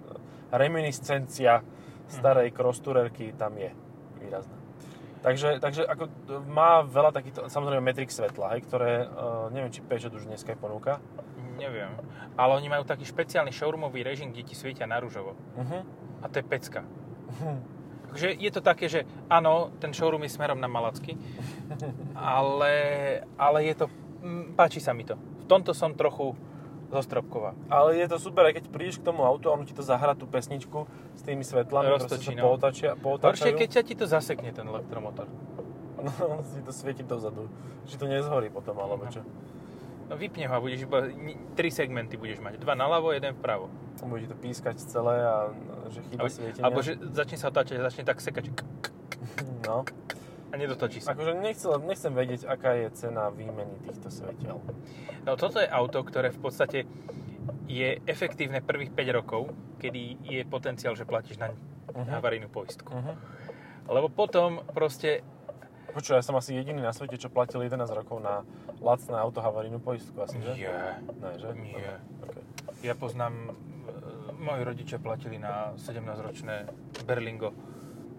reminiscencia 0.49 1.61
starej 2.09 2.49
cross-tourerky 2.49 3.35
tam 3.37 3.53
je 3.61 3.69
výrazná. 4.17 4.57
Takže, 5.19 5.59
takže 5.59 5.83
ako 5.83 6.07
má 6.47 6.79
veľa 6.87 7.11
takýchto, 7.11 7.51
samozrejme 7.51 7.83
Matrix 7.83 8.15
svetla, 8.15 8.55
hej, 8.55 8.63
ktoré, 8.63 9.03
uh, 9.03 9.51
neviem, 9.51 9.67
či 9.67 9.83
Peugeot 9.83 10.15
už 10.15 10.31
dneska 10.31 10.55
aj 10.55 10.59
ponúka. 10.63 11.03
Neviem. 11.59 11.91
Ale 12.39 12.55
oni 12.55 12.71
majú 12.71 12.87
taký 12.87 13.03
špeciálny 13.03 13.51
showroomový 13.51 13.99
režim, 13.99 14.31
kde 14.31 14.47
ti 14.47 14.55
svietia 14.55 14.87
na 14.87 14.95
rúžovo. 15.03 15.35
Uh-huh. 15.35 15.83
A 16.23 16.25
to 16.31 16.39
je 16.39 16.45
pecka. 16.47 16.87
Takže 18.09 18.31
je 18.41 18.51
to 18.51 18.61
také, 18.63 18.89
že 18.89 19.05
áno, 19.29 19.75
ten 19.77 19.93
showroom 19.93 20.23
je 20.25 20.33
smerom 20.33 20.57
na 20.57 20.71
Malacky, 20.71 21.13
ale, 22.15 22.73
ale 23.35 23.59
je 23.69 23.75
to, 23.75 23.85
mm, 24.23 24.57
páči 24.57 24.79
sa 24.81 24.95
mi 24.95 25.05
to. 25.05 25.13
V 25.13 25.45
tomto 25.45 25.75
som 25.75 25.93
trochu 25.93 26.33
zostropková. 26.89 27.53
Ale 27.69 27.95
je 27.95 28.07
to 28.07 28.17
super, 28.17 28.45
aj 28.45 28.57
keď 28.57 28.65
prídeš 28.69 28.97
k 28.97 29.07
tomu 29.07 29.21
autu 29.21 29.49
a 29.49 29.55
on 29.55 29.63
ti 29.63 29.73
to 29.73 29.81
zahrá 29.81 30.13
tú 30.13 30.25
pesničku 30.25 30.85
s 31.13 31.21
tými 31.21 31.41
svetlami, 31.41 31.89
Roztočí, 31.89 32.33
no. 32.33 32.49
pootačia, 32.49 32.93
Horšie, 32.93 33.01
pootačajú. 33.01 33.55
keď 33.55 33.69
sa 33.69 33.81
ti 33.81 33.93
to 33.93 34.05
zasekne, 34.05 34.49
ten 34.49 34.65
elektromotor. 34.65 35.29
No, 35.99 36.39
si 36.47 36.63
to 36.63 36.71
svieti 36.71 37.03
dozadu. 37.03 37.51
Či 37.83 37.99
to 37.99 38.07
nezhorí 38.07 38.47
potom, 38.47 38.71
alebo 38.79 39.03
čo. 39.11 39.19
No 40.07 40.15
vypne 40.15 40.47
ho 40.47 40.55
a 40.55 40.63
budeš 40.63 40.87
iba, 40.87 41.11
tri 41.53 41.67
segmenty 41.67 42.15
budeš 42.15 42.39
mať. 42.39 42.55
Dva 42.57 42.71
naľavo, 42.71 43.11
jeden 43.11 43.35
vpravo. 43.35 43.67
Bude 44.07 44.25
to 44.25 44.33
pískať 44.33 44.79
celé 44.79 45.19
a 45.21 45.51
že 45.91 45.99
chyba 46.07 46.31
svietenia. 46.31 46.63
alebo 46.63 46.79
že 46.79 46.95
začne 47.11 47.35
sa 47.35 47.51
otáčať 47.51 47.83
začne 47.83 48.03
tak 48.07 48.23
sekať 48.23 48.45
No. 49.67 49.83
A 50.49 50.55
nedotočí 50.55 50.99
sa. 50.99 51.13
Akože 51.13 51.33
nechcem, 51.35 51.69
nechcem 51.83 52.11
vedieť, 52.11 52.45
aká 52.45 52.73
je 52.75 52.87
cena 52.91 53.29
výmeny 53.29 53.77
týchto 53.81 54.09
svetiel. 54.09 54.57
No 55.21 55.31
toto 55.33 55.57
je 55.57 55.67
auto, 55.67 56.01
ktoré 56.01 56.29
v 56.29 56.39
podstate 56.39 56.79
je 57.65 58.01
efektívne 58.03 58.59
prvých 58.59 58.89
5 58.89 59.13
rokov, 59.13 59.41
kedy 59.77 60.01
je 60.21 60.41
potenciál, 60.43 60.93
že 60.93 61.03
platíš 61.03 61.37
na 61.37 61.53
Mhm. 61.89 62.05
havarijnú 62.11 62.47
poistku. 62.47 62.85
Uh-huh. 62.87 63.17
Lebo 63.87 64.07
potom 64.07 64.61
proste, 64.67 65.21
Počuj, 65.89 66.13
ja 66.13 66.21
som 66.21 66.37
asi 66.37 66.53
jediný 66.53 66.85
na 66.85 66.93
svete, 66.93 67.17
čo 67.17 67.27
platil 67.27 67.59
11 67.59 67.89
rokov 67.89 68.21
na 68.21 68.45
lacné 68.77 69.17
autohavarijnú 69.17 69.81
poistku 69.81 70.21
asi, 70.21 70.37
že? 70.37 70.53
nie, 70.53 70.69
Ne, 71.17 71.29
že? 71.35 71.49
nie. 71.57 71.73
Okay. 71.73 72.45
Ja 72.83 72.93
poznám, 72.93 73.33
e, 73.33 73.51
moji 74.37 74.61
rodičia 74.61 74.97
platili 74.97 75.35
na 75.35 75.73
17-ročné 75.75 76.69
Berlingo 77.03 77.57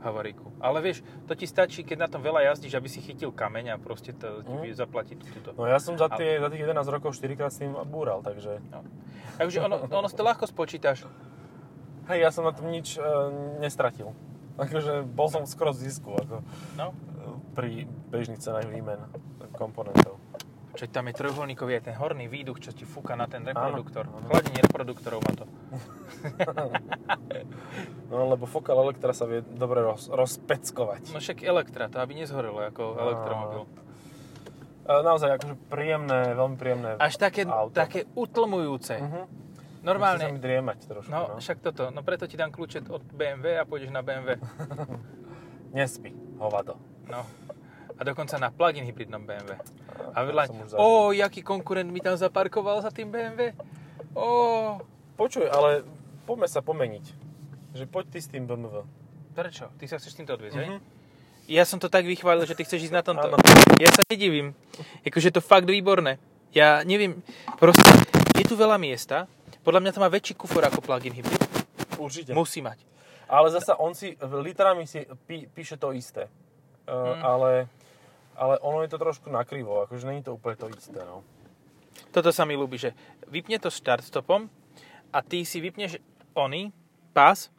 havaríku. 0.00 0.50
Ale 0.58 0.80
vieš, 0.80 1.00
to 1.24 1.32
ti 1.32 1.44
stačí, 1.44 1.80
keď 1.80 1.96
na 1.98 2.08
tom 2.08 2.20
veľa 2.20 2.48
jazdíš, 2.48 2.74
aby 2.74 2.86
si 2.86 2.98
chytil 2.98 3.30
kameň 3.30 3.72
a 3.72 3.76
proste 3.76 4.10
to 4.10 4.40
bude 4.42 4.72
zaplatiť 4.72 5.18
túto. 5.22 5.50
No 5.54 5.64
ja 5.64 5.76
som 5.76 5.94
za, 5.94 6.06
Ale- 6.06 6.16
tie, 6.16 6.30
za 6.36 6.48
tých 6.48 6.62
11 6.62 6.88
rokov 6.90 7.14
4 7.14 7.34
krát 7.34 7.48
s 7.48 7.58
tým 7.58 7.72
búral, 7.86 8.20
takže... 8.20 8.58
No. 8.66 8.80
Takže 9.36 9.60
ono, 9.60 9.76
ono 9.82 10.08
to 10.08 10.20
ľahko 10.20 10.44
spočítaš. 10.44 11.04
Hej, 12.06 12.18
ja 12.18 12.30
som 12.30 12.42
na 12.42 12.50
tom 12.50 12.66
nič 12.66 12.94
e, 12.94 13.02
nestratil. 13.58 14.12
Akože 14.56 15.06
bol 15.06 15.28
som 15.28 15.44
skoro 15.44 15.70
v 15.70 15.80
zisku, 15.80 16.10
ako 16.12 16.44
No. 16.74 16.92
pri 17.54 17.84
bežných 18.10 18.36
cenách 18.36 18.66
výmen 18.66 18.98
komponentov. 19.52 20.16
Čo 20.70 20.86
tam 20.86 21.10
je 21.10 21.14
trojuholníkový 21.18 21.82
aj 21.82 21.84
ten 21.90 21.96
horný 21.98 22.30
výduch, 22.30 22.62
čo 22.62 22.70
ti 22.70 22.86
fúka 22.86 23.18
na 23.18 23.26
ten 23.26 23.42
reproduktor. 23.42 24.06
áno. 24.06 24.22
Chladenie 24.30 24.62
reproduktorov 24.62 25.20
má 25.26 25.32
to. 25.34 25.44
No 28.10 28.26
lebo 28.26 28.42
fokal 28.42 28.74
elektra 28.82 29.14
sa 29.14 29.22
vie 29.22 29.38
dobre 29.54 29.86
roz, 29.86 30.10
rozpeckovať. 30.10 31.14
No 31.14 31.22
však 31.22 31.46
Elektra, 31.46 31.86
to 31.86 32.02
aby 32.02 32.18
nezhorelo 32.18 32.58
ako 32.58 32.98
elektromobil. 32.98 33.62
E, 34.82 34.92
naozaj 35.06 35.38
akože 35.38 35.54
príjemné, 35.70 36.34
veľmi 36.34 36.56
príjemné 36.58 36.98
Až 36.98 37.22
také, 37.22 37.46
auto. 37.46 37.70
také 37.70 38.10
utlmujúce. 38.18 38.98
Uh-huh. 38.98 39.30
Normálne. 39.86 40.26
Chce 40.26 40.28
sa 40.28 40.34
mi 40.34 40.42
driemať 40.42 40.78
trošku, 40.90 41.08
no. 41.08 41.20
No, 41.30 41.38
však 41.38 41.56
toto. 41.62 41.94
No 41.94 42.02
preto 42.02 42.26
ti 42.26 42.34
dám 42.34 42.50
kľúče 42.50 42.82
od 42.90 43.06
BMW 43.14 43.56
a 43.56 43.64
pôjdeš 43.64 43.94
na 43.94 44.02
BMW. 44.02 44.36
Nespí, 45.76 46.10
hovado. 46.36 46.82
No. 47.06 47.22
A 48.00 48.02
dokonca 48.02 48.34
na 48.36 48.48
plug-in 48.48 48.82
hybridnom 48.82 49.20
BMW. 49.20 49.60
A 50.10 50.24
vedľa, 50.24 50.48
ó, 50.74 51.12
jaký 51.12 51.44
konkurent 51.44 51.86
mi 51.86 52.00
tam 52.00 52.16
zaparkoval 52.16 52.80
za 52.80 52.88
tým 52.88 53.12
BMW. 53.12 53.52
Ó, 54.16 54.80
Počuj, 55.14 55.44
ale 55.46 55.84
poďme 56.24 56.48
sa 56.48 56.58
pomeniť. 56.58 57.04
Že 57.70 57.84
poď 57.86 58.04
ty 58.08 58.18
s 58.18 58.26
tým 58.26 58.48
BMW. 58.48 58.88
prečo? 59.30 59.68
Ty 59.76 59.84
sa 59.86 59.96
chceš 59.96 60.16
týmto 60.16 60.32
odviezť, 60.32 60.56
Mhm. 60.56 60.72
mm 60.72 60.80
Ja 61.46 61.62
som 61.62 61.76
to 61.76 61.86
tak 61.86 62.06
vychválil, 62.06 62.46
že 62.46 62.54
ty 62.54 62.62
chceš 62.62 62.88
ísť 62.88 62.94
na 62.94 63.02
tomto. 63.02 63.26
Áno. 63.26 63.36
Ja 63.76 63.90
sa 63.90 64.06
nedivím. 64.06 64.54
Akože 65.02 65.28
je 65.28 65.34
to 65.34 65.42
fakt 65.42 65.66
výborné. 65.66 66.16
Ja 66.50 66.80
neviem, 66.82 67.20
proste 67.58 67.82
je 68.34 68.44
tu 68.44 68.54
veľa 68.54 68.78
miesta. 68.78 69.26
Podľa 69.60 69.82
mňa 69.82 69.92
to 69.92 70.00
má 70.00 70.08
väčší 70.08 70.34
kufor 70.34 70.62
ako 70.62 70.78
plug-in 70.80 71.10
hybrid. 71.10 71.42
Určite. 71.98 72.32
Musí 72.32 72.62
mať. 72.62 72.78
Ale 73.26 73.50
zasa 73.50 73.74
on 73.76 73.92
si, 73.92 74.14
literami 74.20 74.86
si 74.86 75.02
pí, 75.26 75.46
píše 75.46 75.74
to 75.74 75.90
isté. 75.90 76.30
Uh, 76.86 77.14
Mm. 77.14 77.20
ale, 77.20 77.50
ale 78.40 78.56
ono 78.64 78.80
je 78.80 78.88
to 78.88 78.96
trošku 78.96 79.28
nakrivo, 79.28 79.84
akože 79.84 80.08
není 80.08 80.24
to 80.24 80.32
úplne 80.32 80.56
to 80.56 80.72
isté, 80.72 80.96
no. 81.04 81.20
Toto 82.08 82.32
sa 82.32 82.48
mi 82.48 82.56
ľúbi, 82.56 82.80
že 82.80 82.96
vypne 83.28 83.60
to 83.60 83.68
start 83.68 84.00
stopom 84.00 84.48
a 85.12 85.20
ty 85.20 85.44
si 85.44 85.60
vypneš 85.60 86.00
ony, 86.32 86.72
pás 87.12 87.52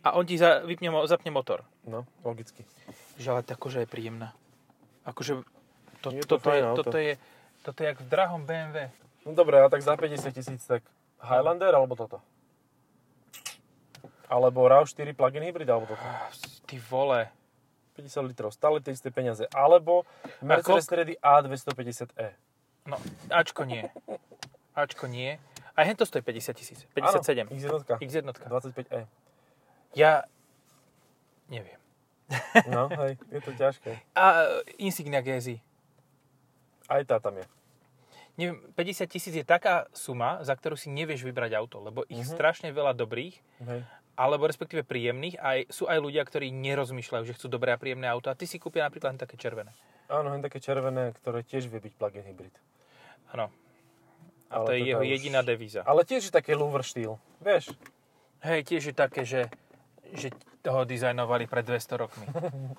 a 0.00 0.16
on 0.16 0.24
ti 0.24 0.40
za, 0.40 0.64
vypne, 0.64 0.88
zapne 1.04 1.28
motor. 1.28 1.68
No, 1.84 2.08
logicky. 2.24 2.64
Že 3.20 3.28
ale 3.36 3.40
tá 3.44 3.52
koža 3.52 3.84
je 3.84 3.88
príjemná. 3.90 4.32
Akože 5.04 5.44
to, 6.00 6.08
Je 6.16 6.24
to 6.24 6.40
toto, 6.40 6.48
je, 6.56 6.62
auto. 6.64 6.82
toto, 6.84 6.98
je, 6.98 7.12
toto 7.60 7.78
je 7.84 7.86
jak 7.92 7.98
v 8.00 8.08
drahom 8.08 8.42
BMW. 8.48 8.88
No 9.28 9.36
dobre, 9.36 9.60
a 9.60 9.68
tak 9.68 9.84
za 9.84 9.92
50 9.92 10.32
tisíc, 10.32 10.62
tak 10.64 10.80
Highlander 11.20 11.74
alebo 11.74 11.92
toto? 11.98 12.24
Alebo 14.28 14.64
RAV4 14.68 15.12
plug-in 15.16 15.44
hybrid 15.44 15.68
alebo 15.68 15.88
toto? 15.88 16.04
Ty 16.68 16.76
vole. 16.88 17.28
50 17.98 18.22
litrov, 18.24 18.50
stále 18.50 18.78
tie 18.78 18.94
isté 18.94 19.10
peniaze. 19.10 19.42
Alebo 19.50 20.06
Mercedes 20.38 20.86
Tredy 20.86 21.18
A250e. 21.18 22.30
No, 22.86 22.96
Ačko 23.28 23.66
nie. 23.66 23.90
Ačko 24.72 25.04
nie. 25.04 25.36
Aj 25.74 25.84
hento 25.84 26.02
stojí 26.02 26.22
50 26.22 26.54
tisíc. 26.54 26.86
57. 26.94 27.42
Áno, 27.42 27.50
X1, 27.50 27.98
X1. 27.98 28.26
25e. 28.46 29.06
Ja 29.92 30.22
neviem. 31.46 31.78
No, 32.68 32.86
hej, 32.92 33.16
je 33.30 33.40
to 33.40 33.52
ťažké. 33.52 33.90
A 34.12 34.24
e, 34.36 34.46
Insignia 34.78 35.18
GSI. 35.18 35.58
Aj 36.84 37.00
tá 37.02 37.16
tam 37.18 37.36
je. 37.36 37.44
Neviem, 38.36 38.60
50 38.72 39.08
tisíc 39.08 39.32
je 39.32 39.42
taká 39.42 39.88
suma, 39.90 40.38
za 40.44 40.52
ktorú 40.52 40.76
si 40.76 40.86
nevieš 40.88 41.24
vybrať 41.24 41.56
auto, 41.56 41.80
lebo 41.80 42.04
ich 42.06 42.22
Mhm. 42.22 42.30
strašne 42.30 42.68
veľa 42.70 42.94
dobrých, 42.94 43.34
Hej. 43.64 43.80
Alebo 44.18 44.50
respektíve 44.50 44.82
príjemných, 44.82 45.38
a 45.38 45.62
sú 45.70 45.86
aj 45.86 46.02
ľudia, 46.02 46.26
ktorí 46.26 46.50
nerozmýšľajú, 46.50 47.22
že 47.22 47.36
chcú 47.38 47.46
dobré 47.46 47.70
a 47.70 47.78
príjemné 47.78 48.10
auto 48.10 48.34
a 48.34 48.34
ty 48.34 48.50
si 48.50 48.58
kúpia 48.58 48.82
napríklad 48.82 49.14
len 49.14 49.22
také 49.22 49.38
červené. 49.38 49.70
Áno, 50.10 50.34
hen 50.34 50.42
také 50.42 50.58
červené, 50.58 51.14
ktoré 51.22 51.46
tiež 51.46 51.70
vie 51.70 51.78
byť 51.78 51.92
plug-in 51.94 52.26
hybrid. 52.26 52.54
Áno. 53.30 53.54
A 54.50 54.64
to 54.66 54.74
je 54.74 54.90
jeho 54.90 55.04
už- 55.04 55.12
jediná 55.14 55.46
devíza. 55.46 55.86
Ale 55.86 56.02
tiež 56.02 56.28
je 56.28 56.32
také 56.34 56.58
Louvre 56.58 56.82
štýl, 56.82 57.14
vieš? 57.38 57.70
Hej, 58.42 58.66
tiež 58.66 58.82
je 58.90 58.94
také, 58.96 59.22
že, 59.22 59.46
že 60.10 60.34
toho 60.64 60.82
dizajnovali 60.82 61.46
pred 61.46 61.62
200 61.62 62.02
rokmi. 62.02 62.26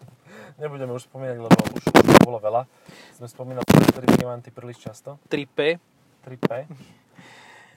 Nebudeme 0.61 0.91
už 0.91 1.07
spomínať, 1.07 1.37
lebo 1.39 1.55
už, 1.55 1.83
už 1.87 2.15
to 2.19 2.25
bolo 2.27 2.39
veľa. 2.43 2.67
Sme 3.15 3.27
spomínali 3.31 3.63
niektorí 3.63 4.07
diamanty 4.17 4.51
príliš 4.51 4.83
často. 4.83 5.21
3P. 5.31 5.79
3P. 6.25 6.51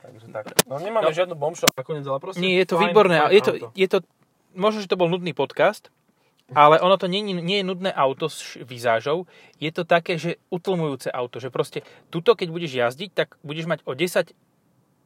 Takže 0.03 0.27
tak. 0.29 0.45
No 0.67 0.77
nemáme 0.77 1.09
No. 1.09 1.15
žiadnu 1.15 1.35
bombšu 1.35 1.71
nakoniec, 1.71 2.03
ale 2.03 2.19
proste... 2.19 2.39
Nie, 2.39 2.59
je 2.59 2.67
to 2.67 2.77
fajn- 2.77 2.83
výborné. 2.85 3.17
fajn 3.21 3.31
Je 3.31 3.41
to, 3.41 3.53
auto. 3.53 3.67
je 3.73 3.87
to, 3.87 3.99
možno, 4.53 4.79
že 4.79 4.91
to 4.91 4.97
bol 4.97 5.07
nudný 5.07 5.31
podcast, 5.33 5.89
ale 6.51 6.77
ono 6.77 6.95
to 6.97 7.07
nie, 7.07 7.23
nie 7.23 7.63
je 7.63 7.65
nudné 7.65 7.89
auto 7.89 8.27
s 8.27 8.59
vizážou. 8.59 9.25
Je 9.57 9.71
to 9.71 9.83
také, 9.83 10.19
že 10.19 10.37
utlmujúce 10.49 11.09
auto. 11.09 11.39
Že 11.39 11.49
proste 11.49 11.79
tuto, 12.09 12.35
keď 12.35 12.49
budeš 12.51 12.73
jazdiť, 12.75 13.11
tak 13.11 13.29
budeš 13.41 13.65
mať 13.65 13.81
o 13.83 13.95
10, 13.95 14.35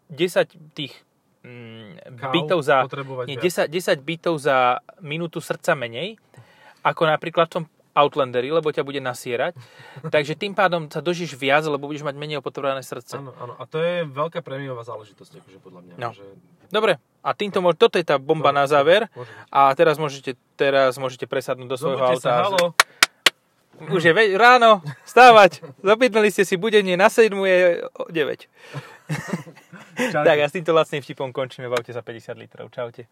10 0.09 0.75
tých 0.75 0.95
mm, 1.43 2.19
bytov 2.33 2.59
za... 2.61 2.89
Nie, 3.29 3.39
viac. 3.39 3.69
10, 3.69 3.71
10 3.71 4.01
bytov 4.03 4.35
za 4.37 4.81
minútu 4.99 5.39
srdca 5.39 5.75
menej, 5.75 6.19
ako 6.83 7.05
napríklad 7.05 7.47
v 7.47 7.53
tom 7.53 7.65
Outlandery, 7.97 8.53
lebo 8.53 8.69
ťa 8.69 8.85
bude 8.85 9.01
nasierať. 9.01 9.57
Takže 10.15 10.37
tým 10.37 10.53
pádom 10.53 10.93
sa 10.93 11.01
dožíš 11.01 11.33
viac, 11.35 11.65
lebo 11.65 11.89
budeš 11.89 12.05
mať 12.05 12.15
menej 12.21 12.45
opotrebované 12.45 12.85
srdce. 12.85 13.17
Áno, 13.17 13.33
áno. 13.41 13.57
A 13.57 13.65
to 13.65 13.81
je 13.81 14.05
veľká 14.05 14.45
prémiová 14.45 14.85
záležitosť, 14.85 15.41
akože 15.41 15.59
podľa 15.65 15.81
mňa. 15.89 15.95
No. 15.97 16.13
Že... 16.13 16.25
Dobre, 16.69 17.01
a 17.25 17.31
týmto 17.33 17.65
môž, 17.65 17.81
toto 17.81 17.97
je 17.97 18.05
tá 18.05 18.21
bomba 18.21 18.53
Dobre, 18.53 18.61
na 18.61 18.65
záver. 18.69 19.03
A 19.49 19.73
teraz 19.73 19.97
môžete, 19.97 20.37
teraz 20.61 21.01
môžete 21.01 21.25
presadnúť 21.25 21.69
do 21.73 21.77
svojho 21.81 21.99
Zobudte 21.99 22.21
auta. 22.21 22.29
sa, 22.29 22.45
halo. 22.53 22.67
Už 23.93 24.09
je 24.09 24.13
ve- 24.17 24.37
ráno, 24.41 24.81
stávať. 25.05 25.61
Zapýtali 25.85 26.33
ste 26.33 26.49
si 26.49 26.57
budenie 26.57 26.97
na 26.97 27.13
7 27.13 27.29
je 27.45 27.85
o 27.93 28.09
9. 28.09 28.49
Čaute. 30.13 30.27
Tak 30.29 30.39
a 30.41 30.47
s 30.49 30.53
týmto 30.53 30.73
lacným 30.73 31.01
vtipom 31.05 31.29
končíme 31.33 31.69
v 31.69 31.77
aute 31.77 31.93
za 31.93 32.01
50 32.01 32.37
litrov. 32.37 32.69
Čaute. 32.73 33.09